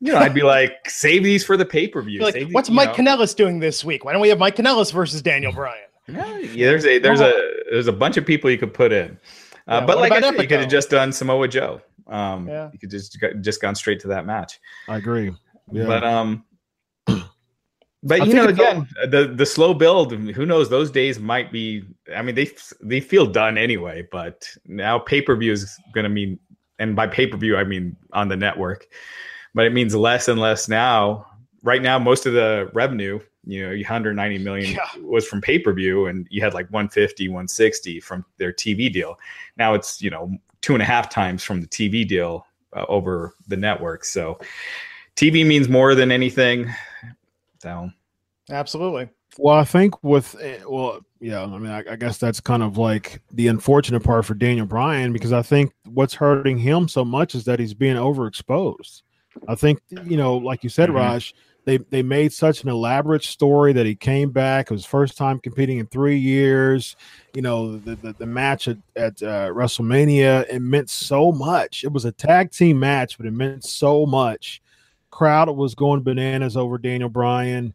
[0.00, 2.20] you know, I'd be like, save these for the pay per view.
[2.20, 3.16] Like, what's Mike know?
[3.16, 4.04] Kanellis doing this week?
[4.04, 5.84] Why don't we have Mike Kanellis versus Daniel Bryan?
[6.06, 7.32] Yeah, yeah there's a there's a
[7.70, 9.18] there's a bunch of people you could put in,
[9.66, 11.80] uh, yeah, but like I said, you could have just done Samoa Joe.
[12.06, 12.70] Um, yeah.
[12.72, 14.60] you could just just gone straight to that match.
[14.88, 15.34] I agree.
[15.72, 15.86] Yeah.
[15.86, 16.44] But um,
[17.06, 19.08] but I you know, again, all...
[19.08, 20.12] the the slow build.
[20.12, 20.68] Who knows?
[20.68, 21.84] Those days might be.
[22.14, 22.50] I mean, they
[22.82, 24.06] they feel done anyway.
[24.12, 26.38] But now pay per view is going to mean,
[26.78, 28.86] and by pay per view I mean on the network
[29.54, 31.26] but it means less and less now.
[31.62, 35.02] Right now, most of the revenue, you know, 190 million yeah.
[35.02, 39.18] was from pay per view, and you had like 150, 160 from their TV deal.
[39.56, 43.34] Now it's you know two and a half times from the TV deal uh, over
[43.48, 44.04] the network.
[44.04, 44.38] So
[45.16, 46.72] TV means more than anything.
[47.60, 47.90] So
[48.50, 49.08] absolutely.
[49.38, 52.78] Well, I think with eh, well, yeah, I mean, I, I, guess that's kind of
[52.78, 57.34] like the unfortunate part for Daniel Bryan because I think what's hurting him so much
[57.34, 59.02] is that he's being overexposed.
[59.48, 60.98] I think you know, like you said, mm-hmm.
[60.98, 64.70] Raj, they they made such an elaborate story that he came back.
[64.70, 66.96] It was first time competing in three years.
[67.34, 71.84] You know, the the, the match at, at uh, WrestleMania it meant so much.
[71.84, 74.62] It was a tag team match, but it meant so much.
[75.10, 77.72] Crowd was going bananas over Daniel Bryan,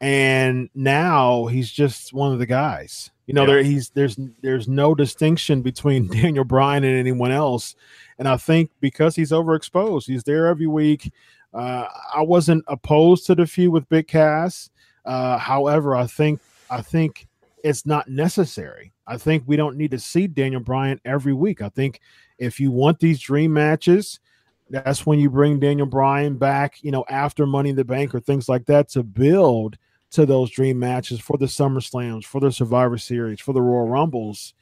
[0.00, 3.10] and now he's just one of the guys.
[3.26, 3.46] You know, yeah.
[3.46, 7.76] there he's there's there's no distinction between Daniel Bryan and anyone else.
[8.18, 11.12] And I think because he's overexposed, he's there every week.
[11.54, 14.70] Uh, I wasn't opposed to the feud with Big Cass.
[15.04, 16.40] Uh, however, I think
[16.70, 17.26] I think
[17.64, 18.92] it's not necessary.
[19.06, 21.62] I think we don't need to see Daniel Bryan every week.
[21.62, 22.00] I think
[22.38, 24.20] if you want these dream matches,
[24.68, 28.20] that's when you bring Daniel Bryan back, you know, after Money in the Bank or
[28.20, 29.78] things like that to build
[30.10, 33.88] to those dream matches for the Summer Slams, for the Survivor Series, for the Royal
[33.88, 34.54] Rumbles.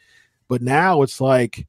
[0.49, 1.67] But now it's like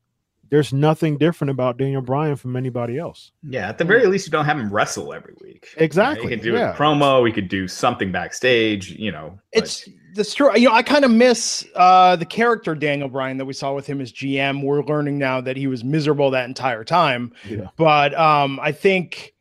[0.49, 3.31] there's nothing different about Daniel Bryan from anybody else.
[3.43, 5.67] Yeah, at the very least, you don't have him wrestle every week.
[5.77, 6.23] Exactly.
[6.23, 6.73] You could do yeah.
[6.73, 7.21] a promo.
[7.21, 8.91] We could do something backstage.
[8.91, 10.57] You know, but- It's the true.
[10.57, 13.85] You know, I kind of miss uh, the character Daniel Bryan that we saw with
[13.85, 14.63] him as GM.
[14.63, 17.33] We're learning now that he was miserable that entire time.
[17.47, 17.67] Yeah.
[17.77, 19.33] But um, I think,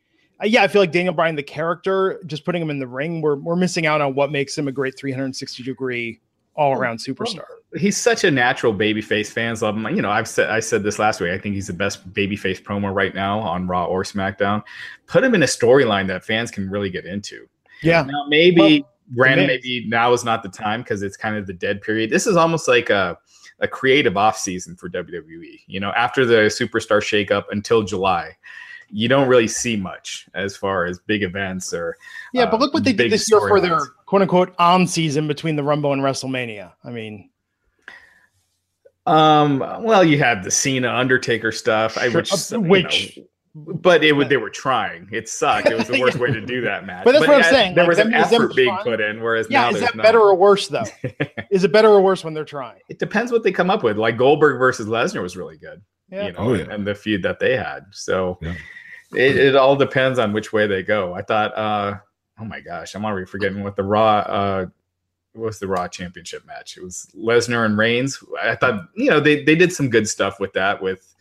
[0.42, 3.20] uh, yeah, I feel like Daniel Bryan, the character, just putting him in the ring,
[3.20, 6.20] we're we're missing out on what makes him a great 360 degree
[6.54, 7.44] all around superstar.
[7.75, 9.29] He's such a natural babyface.
[9.29, 9.87] Fans love him.
[9.95, 11.31] You know, I've said I said this last week.
[11.31, 14.62] I think he's the best babyface promo right now on Raw or SmackDown.
[15.07, 17.49] Put him in a storyline that fans can really get into.
[17.83, 18.03] Yeah.
[18.03, 21.53] Now maybe Well, granted, maybe now is not the time because it's kind of the
[21.53, 22.11] dead period.
[22.11, 23.19] This is almost like a
[23.61, 25.61] a creative off season for WWE.
[25.67, 28.37] You know, after the superstar shakeup until July.
[28.89, 31.97] You don't really see much as far as big events or
[32.33, 35.27] Yeah, uh, but look what they did this year for their quote unquote on season
[35.27, 36.73] between the Rumble and WrestleMania.
[36.85, 37.29] I mean,
[39.07, 39.59] Um.
[39.82, 44.04] Well, you had the Cena Undertaker stuff, I, Sure, which, uh, you which- know, but
[44.04, 45.09] it would they were trying.
[45.12, 45.68] It sucked.
[45.68, 47.04] It was the worst way to do that match.
[47.07, 49.22] But that's what I'm saying, There like, was them- an effort being trying- put in,
[49.22, 50.02] whereas yeah, now is there's that not.
[50.02, 50.84] better or worse though?
[51.50, 52.80] is it better or worse when they're trying?
[52.90, 53.96] it depends what they come up with.
[53.96, 55.80] Like Goldberg versus Lesnar was really good.
[56.11, 56.26] Yeah.
[56.26, 56.64] You know, Oh, yeah.
[56.64, 57.86] and, and the feud that they had.
[57.92, 58.54] So Yeah.
[59.14, 61.14] it, it all depends on which way they go.
[61.14, 61.57] I thought.
[61.57, 61.94] uh
[62.38, 64.18] Oh my gosh, I'm already forgetting what the Raw.
[64.18, 64.70] uh what
[65.37, 66.76] was the Raw Championship match?
[66.76, 68.22] It was Lesnar and Reigns.
[68.43, 71.14] I thought you know they they did some good stuff with that with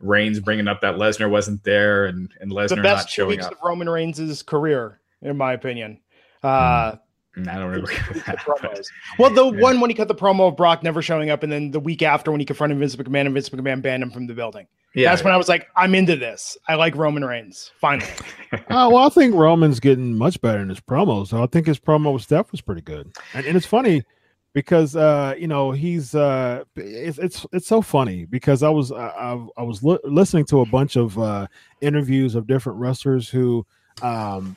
[0.00, 3.28] Reigns bringing up that Lesnar wasn't there and and the Lesnar not best two showing
[3.30, 3.52] weeks up.
[3.52, 6.00] of Roman Reigns' career, in my opinion.
[6.42, 6.96] Uh,
[7.36, 7.90] And I don't remember
[8.26, 8.44] that.
[8.46, 8.80] but-
[9.18, 9.60] Well, the Yeah.
[9.62, 12.02] one when he cut the promo of Brock never showing up, and then the week
[12.02, 14.66] after when he confronted Vince McMahon and Vince McMahon banned him from the building.
[14.94, 16.56] Yeah, That's when I was like, I'm into this.
[16.68, 17.72] I like Roman Reigns.
[17.80, 18.10] Finally.
[18.54, 21.28] Uh, well, I think Roman's getting much better in his promos.
[21.28, 24.04] So I think his promo with Steph was pretty good, and, and it's funny
[24.52, 29.08] because uh, you know he's uh, it's it's it's so funny because I was I,
[29.08, 31.48] I, I was li- listening to a bunch of uh,
[31.80, 33.66] interviews of different wrestlers who
[34.02, 34.56] um,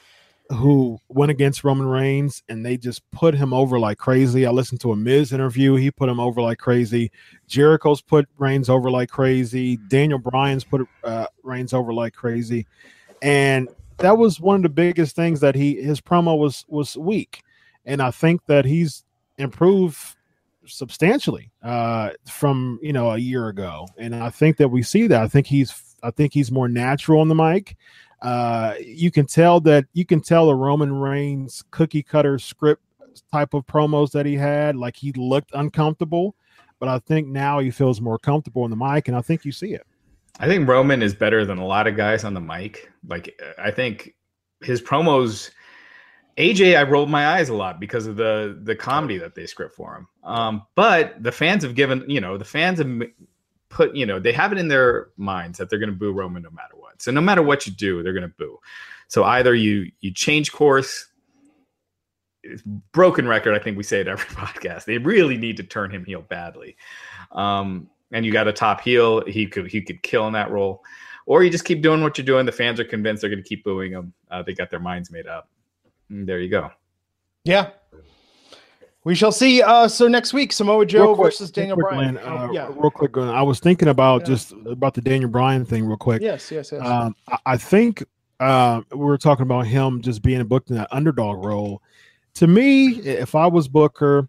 [0.51, 4.45] who went against Roman Reigns and they just put him over like crazy.
[4.45, 7.11] I listened to a Miz interview; he put him over like crazy.
[7.47, 9.77] Jericho's put Reigns over like crazy.
[9.87, 12.65] Daniel Bryan's put uh, Reigns over like crazy,
[13.21, 17.43] and that was one of the biggest things that he his promo was was weak,
[17.85, 19.03] and I think that he's
[19.37, 19.97] improved
[20.65, 25.21] substantially uh, from you know a year ago, and I think that we see that.
[25.21, 27.75] I think he's I think he's more natural on the mic.
[28.21, 32.81] Uh, you can tell that you can tell the Roman Reigns cookie cutter script
[33.31, 36.35] type of promos that he had, like he looked uncomfortable,
[36.79, 39.51] but I think now he feels more comfortable on the mic, and I think you
[39.51, 39.85] see it.
[40.39, 42.91] I think Roman is better than a lot of guys on the mic.
[43.07, 44.15] Like I think
[44.61, 45.51] his promos
[46.37, 49.75] AJ I rolled my eyes a lot because of the the comedy that they script
[49.75, 50.07] for him.
[50.23, 53.01] Um but the fans have given, you know, the fans have
[53.69, 56.43] put, you know, they have it in their minds that they're going to boo Roman
[56.43, 56.86] no matter what.
[56.97, 58.59] So no matter what you do, they're going to boo.
[59.07, 61.07] So either you you change course
[62.93, 64.85] broken record, I think we say it every podcast.
[64.85, 66.77] They really need to turn him heel badly.
[67.31, 70.83] Um and you got a top heel, he could he could kill in that role,
[71.25, 72.45] or you just keep doing what you're doing.
[72.45, 74.13] The fans are convinced they're going to keep booing him.
[74.31, 75.49] Uh, they got their minds made up.
[76.09, 76.71] And there you go.
[77.43, 77.71] Yeah.
[79.07, 79.61] We shall see.
[79.61, 82.15] Uh, so next week, Samoa Joe quick, versus Daniel Bryan.
[82.15, 82.67] Glenn, Oh, uh, yeah.
[82.75, 83.13] real quick.
[83.13, 84.25] Glenn, I was thinking about Yeah.
[84.25, 86.21] just about the Daniel Bryan thing, real quick.
[86.21, 86.85] Yes, yes, yes.
[86.85, 88.03] Um, I, I think
[88.41, 91.81] uh, we were talking about him just being booked in that underdog role.
[92.33, 94.27] To me, if I was Booker,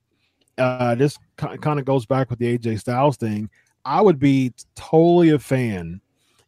[0.59, 3.51] uh, this kind of goes back with the AJ Styles thing.
[3.85, 6.01] I would be totally a fan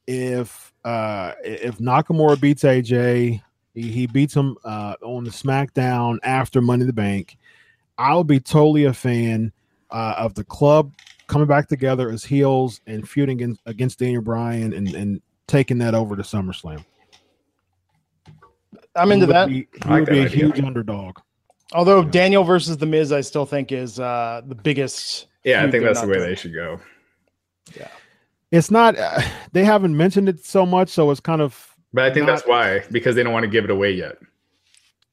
[0.07, 3.43] if uh, if Nakamura beats AJ,
[3.74, 7.37] he, he beats him uh, on the SmackDown after Money in the Bank.
[8.01, 9.53] I would be totally a fan
[9.90, 10.92] uh, of the club
[11.26, 15.94] coming back together as heels and feuding against, against Daniel Bryan and, and taking that
[15.94, 16.84] over to SummerSlam.
[18.96, 19.48] I'm into He that.
[19.48, 20.36] Be, he I like would be a idea.
[20.46, 21.18] huge underdog.
[21.72, 25.26] Although Daniel versus The Miz, I still think is uh, the biggest.
[25.44, 26.28] Yeah, I think that's the way doing.
[26.28, 26.80] they should go.
[27.76, 27.88] Yeah,
[28.51, 28.96] it's not.
[28.98, 29.20] Uh,
[29.53, 31.66] they haven't mentioned it so much, so it's kind of.
[31.92, 34.16] But I think Not- that's why because they don't want to give it away yet.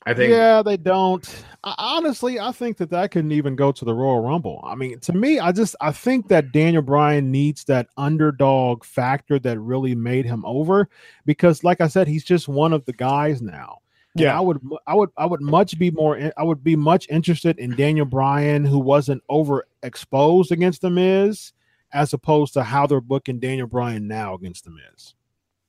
[0.06, 1.44] I think yeah, they don't.
[1.68, 4.62] I, honestly, I think that that couldn't even go to the Royal Rumble.
[4.64, 9.38] I mean, to me, I just I think that Daniel Bryan needs that underdog factor
[9.40, 10.88] that really made him over,
[11.26, 13.80] because, like I said, he's just one of the guys now.
[14.16, 14.38] And Yeah.
[14.38, 16.32] I would, I would, I would much be more.
[16.38, 21.52] I would be much interested in Daniel Bryan, who wasn't overexposed against the Miz,
[21.94, 25.14] as opposed to how they're booking Daniel Bryan now against the Miz.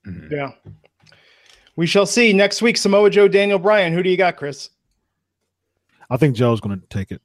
[0.07, 0.31] Mhm.
[0.31, 0.51] Yeah.
[1.75, 2.77] We shall see next week.
[2.77, 3.93] Samoa Joe, Daniel Bryan.
[3.93, 4.69] Who do you got, Chris?
[6.09, 7.21] I think Joe's going to take it.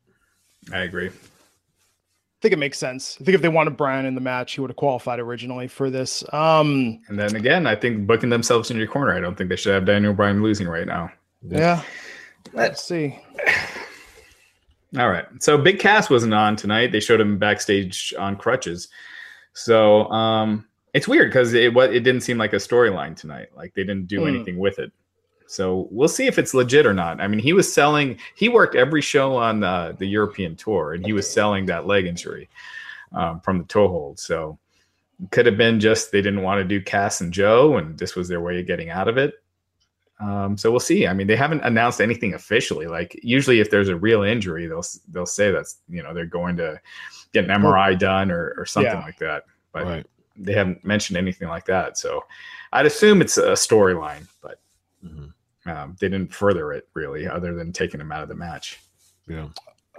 [0.73, 1.09] I agree.
[1.09, 3.17] I think it makes sense.
[3.21, 5.89] I think if they wanted Bryan in the match, he would have qualified originally for
[5.89, 6.23] this.
[6.33, 9.15] Um, and then again, I think booking themselves in your corner.
[9.15, 11.11] I don't think they should have Daniel Bryan losing right now.
[11.43, 11.83] Yeah.
[12.53, 13.19] Let's see.
[14.99, 15.25] All right.
[15.41, 16.93] So Big Cass wasn't on tonight.
[16.93, 18.89] They showed him backstage on crutches.
[19.55, 23.49] So um it's weird because it what it didn't seem like a storyline tonight.
[23.57, 24.29] Like they didn't do mm.
[24.29, 24.93] anything with it.
[25.47, 27.21] So we'll see if it's legit or not.
[27.21, 28.19] I mean, he was selling.
[28.35, 32.07] He worked every show on the, the European tour, and he was selling that leg
[32.07, 32.49] injury
[33.13, 34.19] um, from the toe hold.
[34.19, 34.59] So
[35.31, 38.29] could have been just they didn't want to do Cass and Joe, and this was
[38.29, 39.35] their way of getting out of it.
[40.21, 41.07] Um, so we'll see.
[41.07, 42.87] I mean, they haven't announced anything officially.
[42.87, 46.57] Like usually, if there's a real injury, they'll they'll say that's you know they're going
[46.57, 46.81] to
[47.33, 49.05] get an MRI done or, or something yeah.
[49.05, 49.45] like that.
[49.73, 50.07] But right.
[50.37, 51.99] they haven't mentioned anything like that.
[51.99, 52.25] So
[52.73, 54.61] I'd assume it's a storyline, but
[55.05, 55.27] Mm-hmm.
[55.67, 58.81] Um, they didn't further it really, other than taking him out of the match.
[59.29, 59.49] Yeah.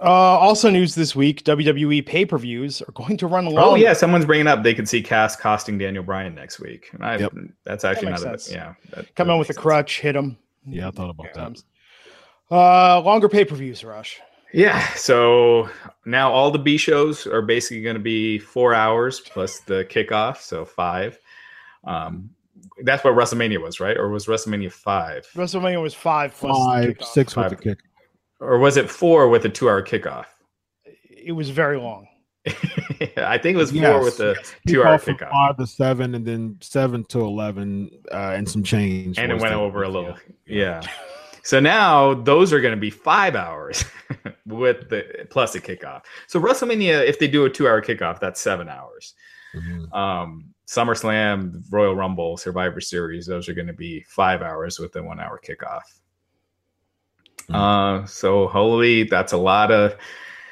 [0.00, 3.72] Uh, also, news this week: WWE pay per views are going to run long.
[3.72, 6.90] Oh yeah, someone's bringing up they could see Cass costing Daniel Bryan next week.
[7.00, 7.32] I, yep.
[7.64, 8.74] That's actually that not a yeah.
[8.90, 9.56] That, Come in with sense.
[9.56, 10.36] a crutch, hit him.
[10.66, 11.48] Yeah, I thought about yeah.
[11.48, 12.54] that.
[12.54, 14.20] Uh, longer pay per views, Rush.
[14.52, 15.68] Yeah, so
[16.04, 20.38] now all the B shows are basically going to be four hours plus the kickoff,
[20.38, 21.18] so five.
[21.84, 22.30] Um,
[22.84, 23.96] that's what WrestleMania was, right?
[23.96, 25.26] Or was WrestleMania five?
[25.34, 27.50] WrestleMania was five five six five.
[27.50, 27.78] with the kick,
[28.40, 30.26] or was it four with a two-hour kickoff?
[31.10, 32.06] It was very long.
[33.16, 34.04] I think it was four yes.
[34.04, 34.36] with the
[34.68, 35.30] two-hour kickoff.
[35.30, 39.18] Five to seven, and then seven to eleven, uh, and some change.
[39.18, 40.82] And it went over a little, yeah.
[40.82, 40.90] yeah.
[41.46, 43.84] So now those are going to be five hours
[44.46, 46.02] with the plus a kickoff.
[46.26, 49.14] So WrestleMania, if they do a two-hour kickoff, that's seven hours.
[49.54, 49.92] Mm-hmm.
[49.92, 55.02] Um, SummerSlam, Royal Rumble, Survivor Series, those are going to be five hours with a
[55.02, 55.82] one hour kickoff.
[57.48, 57.54] Mm-hmm.
[57.54, 59.96] Uh, so holy, that's a lot of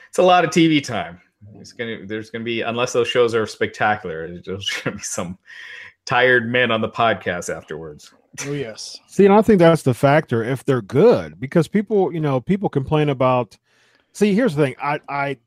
[0.08, 1.20] it's a lot of TV time.
[1.56, 5.38] It's gonna there's gonna be unless those shows are spectacular, there's gonna be some
[6.04, 8.12] tired men on the podcast afterwards.
[8.46, 8.98] Oh yes.
[9.08, 12.68] See, and I think that's the factor if they're good because people, you know, people
[12.68, 13.56] complain about.
[14.12, 14.76] See, here's the thing.
[14.80, 15.38] I I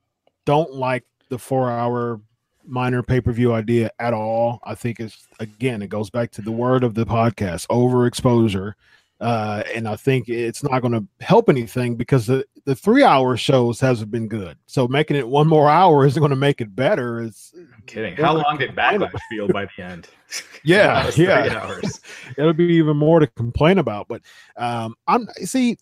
[0.45, 2.19] don't like the four hour
[2.67, 4.59] minor pay per view idea at all.
[4.63, 8.73] I think it's again, it goes back to the word of the podcast, overexposure.
[9.19, 13.35] Uh, and I think it's not going to help anything because the, the three hour
[13.35, 14.57] shows hasn't been good.
[14.67, 17.21] So making it one more hour isn't going to make it better.
[17.21, 18.15] It's I'm kidding.
[18.15, 20.07] How long did Backlash feel by the end?
[20.63, 21.61] Yeah, yeah.
[21.61, 22.01] Hours.
[22.37, 24.09] It'll be even more to complain about.
[24.09, 24.21] But
[24.57, 25.77] um, I'm see,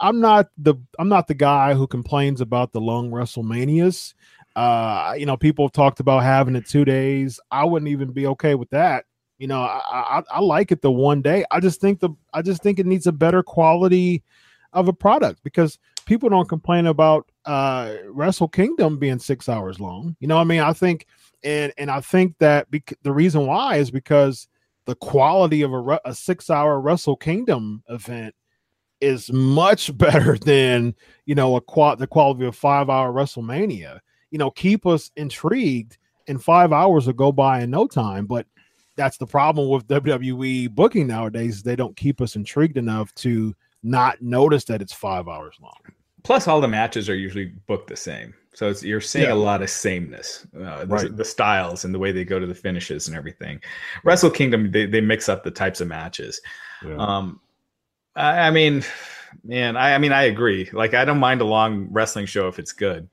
[0.00, 4.14] I'm not the I'm not the guy who complains about the long WrestleManias.
[4.56, 7.38] Uh, you know, people have talked about having it two days.
[7.50, 9.04] I wouldn't even be okay with that.
[9.38, 11.44] You know, I, I, I like it the one day.
[11.50, 14.22] I just think the I just think it needs a better quality
[14.72, 20.14] of a product because people don't complain about uh Wrestle Kingdom being six hours long.
[20.20, 21.06] You know, I mean, I think
[21.42, 24.48] and and I think that bec- the reason why is because
[24.84, 28.34] the quality of a, a six hour Wrestle Kingdom event
[29.00, 30.94] is much better than
[31.24, 34.00] you know a quad the quality of five hour WrestleMania
[34.30, 35.98] you know, keep us intrigued.
[36.28, 38.26] And five hours will go by in no time.
[38.26, 38.46] But
[38.96, 41.62] that's the problem with WWE booking nowadays.
[41.62, 45.72] They don't keep us intrigued enough to not notice that it's five hours long.
[46.22, 48.34] Plus, all the matches are usually booked the same.
[48.52, 49.32] So it's, you're seeing yeah.
[49.32, 51.16] a lot of sameness, uh, the, right.
[51.16, 53.60] the, styles and the way they go to the finishes and everything.
[54.04, 56.40] Wrestle Kingdom, they, they mix up the types of matches.
[56.84, 56.96] Yeah.
[56.96, 57.40] Um,
[58.16, 58.84] I, I, mean,
[59.44, 60.68] man, I, I mean, I agree.
[60.72, 63.08] Like, I don't mind a long wrestling show if it's good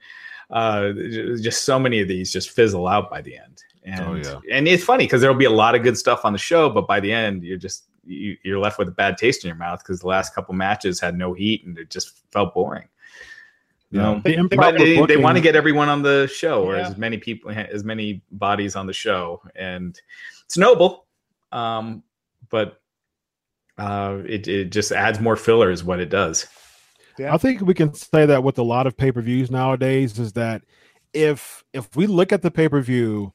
[0.49, 0.93] uh,
[1.41, 3.63] just so many of these just fizzle out by the end.
[3.85, 4.57] Oh, and, oh, yeah.
[4.57, 6.87] and it's funny because there'll be a lot of good stuff on the show, but
[6.87, 9.79] by the end, you're just you, are left with a bad taste in your mouth
[9.79, 12.87] because the last couple matches had no heat and it just felt boring.
[13.91, 14.35] You know, the
[14.77, 16.89] they, they, want to get everyone on the show, or yeah.
[16.89, 19.97] as many people, as many bodies on the show, and
[20.43, 21.05] it's noble.
[21.53, 22.03] Um,
[22.49, 22.81] but
[23.77, 26.47] uh, it it just adds more filler, is what it does.
[27.17, 27.33] Yeah.
[27.33, 30.61] I think we can say that with a lot of pay-per-views nowadays is that
[31.13, 33.33] if if we look at the pay-per-view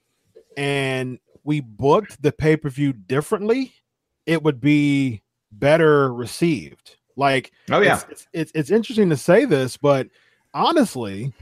[0.56, 3.72] and we booked the pay-per-view differently,
[4.26, 6.96] it would be better received.
[7.16, 7.96] Like oh yeah.
[7.96, 10.08] It's, it's, it's, it's interesting to say this, but
[10.54, 11.32] honestly,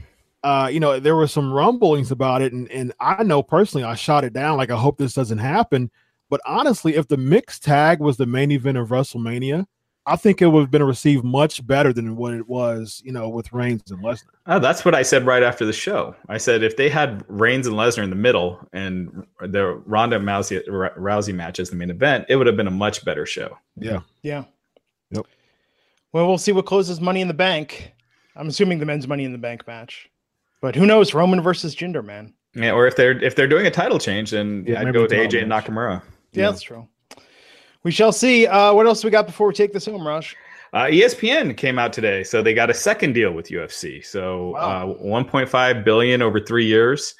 [0.43, 3.95] uh, you know, there were some rumblings about it, and, and I know personally I
[3.95, 4.57] shot it down.
[4.57, 5.91] Like, I hope this doesn't happen.
[6.29, 9.67] But honestly, if the mixed tag was the main event of WrestleMania,
[10.05, 13.29] I think it would have been received much better than what it was, you know,
[13.29, 14.29] with Reigns and Lesnar.
[14.47, 16.15] Oh, that's what I said right after the show.
[16.27, 20.67] I said if they had Reigns and Lesnar in the middle and the Ronda Rousey,
[20.67, 23.57] Rousey match as the main event, it would have been a much better show.
[23.77, 23.99] Yeah.
[24.23, 24.45] Yeah.
[25.11, 25.27] Yep.
[26.13, 27.93] Well, we'll see what closes Money in the Bank.
[28.35, 30.09] I'm assuming the men's Money in the Bank match.
[30.61, 31.13] But who knows?
[31.13, 32.33] Roman versus Jinder, man.
[32.53, 35.11] Yeah, or if they're if they're doing a title change, then Yeah, I'd go with
[35.11, 35.65] AJ title and match.
[35.65, 36.01] Nakamura.
[36.33, 36.87] Yeah, that's true.
[37.83, 38.47] We shall see.
[38.47, 40.35] Uh, what else we got before we take this home, Raj?
[40.73, 44.05] Uh, ESPN came out today, so they got a second deal with UFC.
[44.05, 44.91] So Wow.
[44.93, 47.15] uh, 1.5 billion over three years.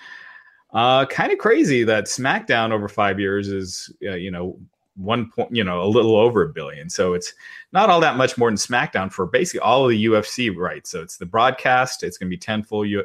[0.74, 4.58] Uh, kind of crazy that SmackDown over five years is uh, you know
[4.96, 6.90] one point you know a little over a billion.
[6.90, 7.34] So it's
[7.74, 10.90] not all that much more than SmackDown for basically all of the UFC rights.
[10.90, 12.04] So it's the broadcast.
[12.04, 13.04] It's going to be 10 full U-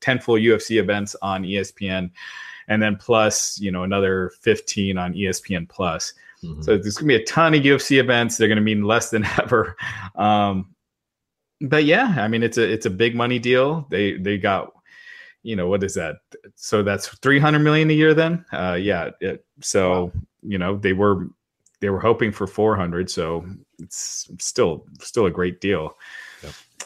[0.00, 2.10] 10 full UFC events on ESPN,
[2.68, 6.12] and then plus you know another 15 on ESPN plus.
[6.62, 8.36] So there's going to be a ton of UFC events.
[8.36, 9.76] They're going to mean less than ever.
[10.14, 10.74] Um,
[11.60, 13.86] but yeah, I mean it's a it's a big money deal.
[13.90, 14.72] They they got
[15.42, 16.16] you know what is that?
[16.56, 18.44] So that's 300 million a year then.
[18.52, 19.10] Uh, yeah.
[19.20, 21.28] It, so you know they were
[21.80, 23.10] they were hoping for 400.
[23.10, 23.44] So
[23.78, 25.96] it's still still a great deal.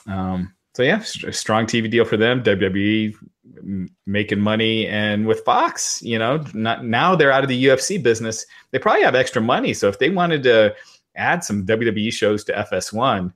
[0.06, 2.42] Um, so yeah, st- strong TV deal for them.
[2.42, 3.14] WWE
[3.58, 8.02] m- making money, and with Fox, you know, not now they're out of the UFC
[8.02, 8.46] business.
[8.70, 10.74] They probably have extra money, so if they wanted to
[11.16, 13.32] add some WWE shows to FS1,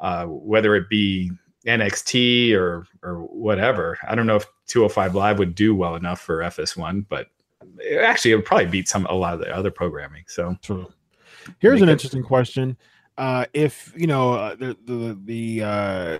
[0.00, 1.30] uh, whether it be
[1.66, 6.38] NXT or or whatever, I don't know if 205 Live would do well enough for
[6.38, 7.28] FS1, but
[7.78, 10.24] it actually it would probably beat some a lot of the other programming.
[10.26, 10.86] So True.
[11.58, 12.76] Here's an interesting question.
[13.16, 16.18] Uh, if you know uh, the the the uh,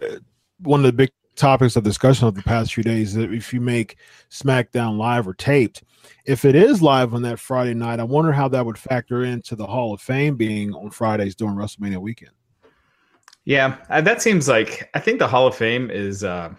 [0.61, 3.53] one of the big topics of discussion of the past few days is that if
[3.53, 3.97] you make
[4.31, 5.83] SmackDown live or taped,
[6.25, 9.57] if it is live on that Friday night, I wonder how that would factor into
[9.57, 12.33] the Hall of Fame being on Fridays during WrestleMania weekend.
[13.45, 16.25] Yeah, uh, that seems like I think the Hall of Fame is.
[16.25, 16.55] Uh,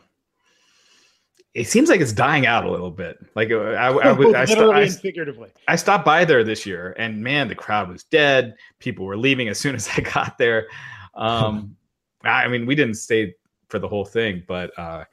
[1.55, 3.17] it seems like it's dying out a little bit.
[3.33, 5.49] Like uh, I, I, I, sto- Literally I, figuratively.
[5.67, 8.55] I stopped by there this year, and man, the crowd was dead.
[8.79, 10.67] People were leaving as soon as I got there.
[11.15, 11.75] Um,
[12.23, 13.35] I mean, we didn't stay
[13.69, 15.03] for the whole thing, but uh,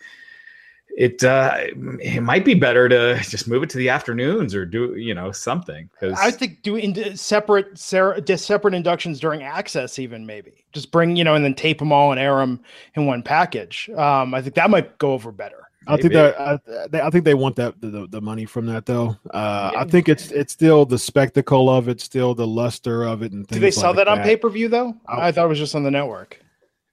[0.94, 1.56] it uh,
[2.00, 5.32] it might be better to just move it to the afternoons or do you know
[5.32, 11.16] something because I think do in separate separate inductions during access, even maybe just bring
[11.16, 12.60] you know, and then tape them all and air them
[12.94, 13.88] in one package.
[13.96, 15.56] Um, I think that might go over better.
[15.88, 18.66] I think that I, they- I think they want that the, the, the money from
[18.66, 19.16] that though.
[19.32, 23.32] Uh, I think it's it's still the spectacle of it, still the luster of it,
[23.32, 24.94] and Do they things sell like that on pay per view though?
[25.08, 26.38] I'll- I thought it was just on the network.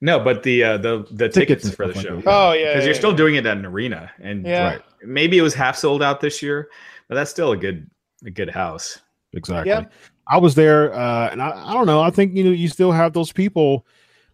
[0.01, 2.31] No, but the uh, the the Tickets tickets, for the show like because that.
[2.31, 4.63] Oh yeah, yeah, you're still doing it at an arena, and Yeah.
[4.67, 4.81] Right.
[5.03, 6.69] maybe it was half sold out this year,
[7.07, 7.89] but that's still a good
[8.25, 8.99] a good house.
[9.33, 9.69] Exactly.
[9.71, 9.85] Yeah.
[10.27, 12.01] I was there, uh, and I, I don't know.
[12.01, 13.85] I think you know you still have those people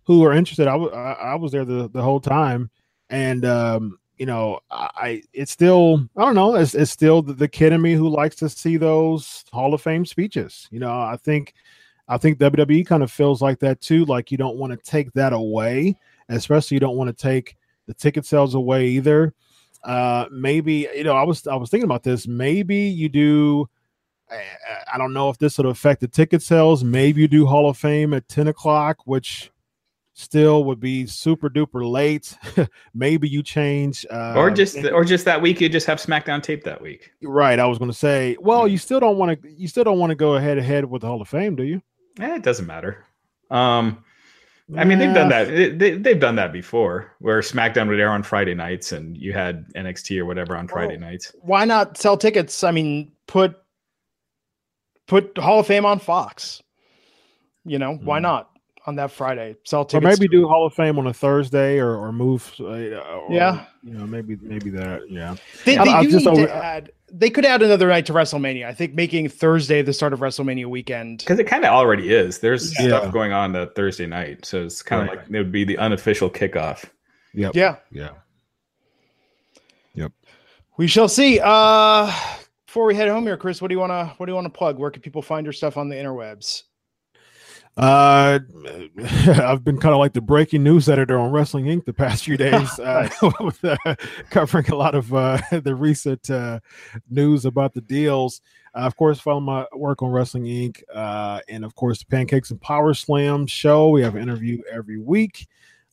[0.04, 0.68] who are interested.
[0.68, 2.70] I wa- I, I was there the, the whole time,
[3.10, 6.56] and um, you know, I I- it's still I don't know.
[6.56, 9.82] It's, it's still the, the kid in me who likes to see those Hall of
[9.82, 10.68] Fame speeches.
[10.70, 11.54] You know, I think
[12.08, 14.06] I think WWE kind of feels like that too.
[14.06, 15.98] Like you don't want to take that away,
[16.30, 17.56] especially you don't want to take
[17.88, 19.34] the ticket sales away either.
[19.84, 22.28] Uh, maybe you know, I was I was thinking about this.
[22.28, 23.70] Maybe you do.
[24.30, 24.42] I,
[24.94, 26.84] I don't know if this would affect the ticket sales.
[26.84, 29.52] Maybe you do Hall of Fame at 10 o'clock, which
[30.14, 32.36] still would be super duper late.
[32.96, 36.64] Maybe you change, uh, or just or just that week you just have SmackDown tape
[36.64, 37.12] that week.
[37.22, 37.60] right.
[37.60, 40.10] I was going to say, well, you still don't want to, you still don't want
[40.10, 41.82] to go ahead ahead with the Hall of Fame, do you?
[42.20, 43.04] Eh, it doesn't matter.
[43.52, 44.04] Um,
[44.76, 45.48] I mean, they've done that.
[45.48, 49.32] They, they, they've done that before, where SmackDown would air on Friday nights, and you
[49.32, 51.00] had NXT or whatever on Friday Oh.
[51.02, 51.36] nights.
[51.42, 52.64] Why not sell tickets?
[52.64, 53.56] I mean, put
[55.08, 56.64] put Hall of Fame on Fox.
[57.64, 58.24] You know, why Mm.
[58.24, 58.50] not
[58.88, 59.56] on that Friday?
[59.64, 62.54] Sell Or maybe do Hall of Fame on a Thursday, or or move.
[62.60, 63.66] Uh, or, Yeah.
[63.84, 65.10] you know, maybe maybe that.
[65.10, 66.92] Yeah, They, they I do just need don't- to add.
[67.12, 68.66] They could add another night to WrestleMania.
[68.66, 71.20] I think making Thursday the start of WrestleMania weekend.
[71.20, 72.40] Because it kind of already is.
[72.40, 72.88] There's Yeah.
[72.88, 75.18] stuff going on that Thursday night, so it's kind of Right.
[75.20, 76.86] like it would be the unofficial kickoff.
[77.34, 78.10] yep, Yeah, yeah.
[79.94, 80.12] Yep.
[80.78, 81.40] We shall see.
[81.42, 82.12] Uh
[82.66, 84.46] before we head home here, Chris, what do you want to what do you want
[84.46, 84.78] to plug?
[84.78, 86.64] Where can people find your stuff on the interwebs?
[87.78, 88.40] Uh,
[89.28, 91.86] I've been kind of like the breaking news editor on Wrestling Inc.
[91.86, 93.96] the past few days, uh, with, uh,
[94.30, 96.60] covering a lot of uh, the recent uh,
[97.10, 98.42] news about the deals.
[98.74, 100.82] Uh, of course, follow my work on Wrestling Inc.
[100.94, 103.90] Uh, and of course, the Pancakes and Power Slam show.
[103.90, 105.48] We have an interview every week.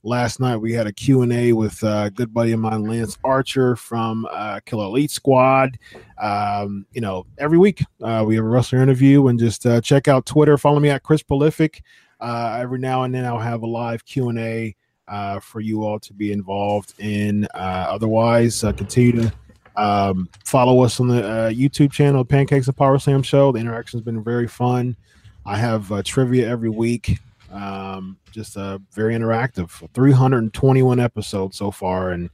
[0.05, 4.27] Last night we had a Q&A with a good buddy of mine, Lance Archer from
[4.31, 5.79] uh, Killer Elite Squad
[6.23, 10.07] um, you know, every week uh, we have a wrestler interview and just uh, check
[10.07, 10.57] out Twitter.
[10.57, 11.83] Follow me at Chris Prolific.
[12.21, 14.77] Uh, every now and then I'll have a live Q and A
[15.09, 17.47] uh, for you all to be involved in.
[17.55, 19.33] Uh, otherwise, continue to
[19.77, 23.51] um, follow us on the YouTube channel, Pancakes and Power Slam Show.
[23.51, 24.97] The interaction's been very fun.
[25.45, 27.19] I have trivia every week.
[27.53, 29.71] Um, just uh, very interactive.
[29.93, 32.31] 321 episodes so far, and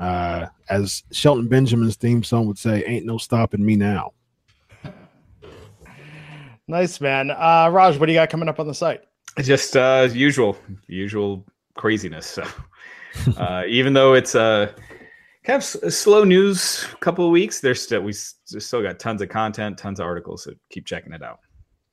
[0.00, 4.12] Uh, as Shelton Benjamin's theme song would say, "Ain't no stopping me now."
[6.66, 7.98] Nice man, uh, Raj.
[7.98, 9.00] What do you got coming up on the site?
[9.40, 10.56] Just uh, usual,
[10.86, 11.44] usual
[11.74, 12.26] craziness.
[12.26, 12.46] So,
[13.36, 14.72] uh, even though it's a uh,
[15.44, 19.28] kind of a slow news couple of weeks, there's still we still got tons of
[19.28, 20.44] content, tons of articles.
[20.44, 21.40] So keep checking it out.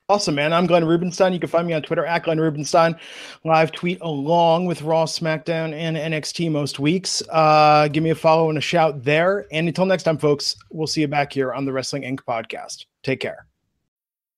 [0.10, 0.54] Awesome, man.
[0.54, 1.34] I'm Glenn Rubenstein.
[1.34, 2.96] You can find me on Twitter at Glenn Rubenstein.
[3.44, 7.22] Live tweet along with Raw, SmackDown, and NXT most weeks.
[7.30, 9.46] Uh, give me a follow and a shout there.
[9.52, 12.22] And until next time, folks, we'll see you back here on the Wrestling Inc.
[12.22, 12.86] podcast.
[13.04, 13.47] Take care.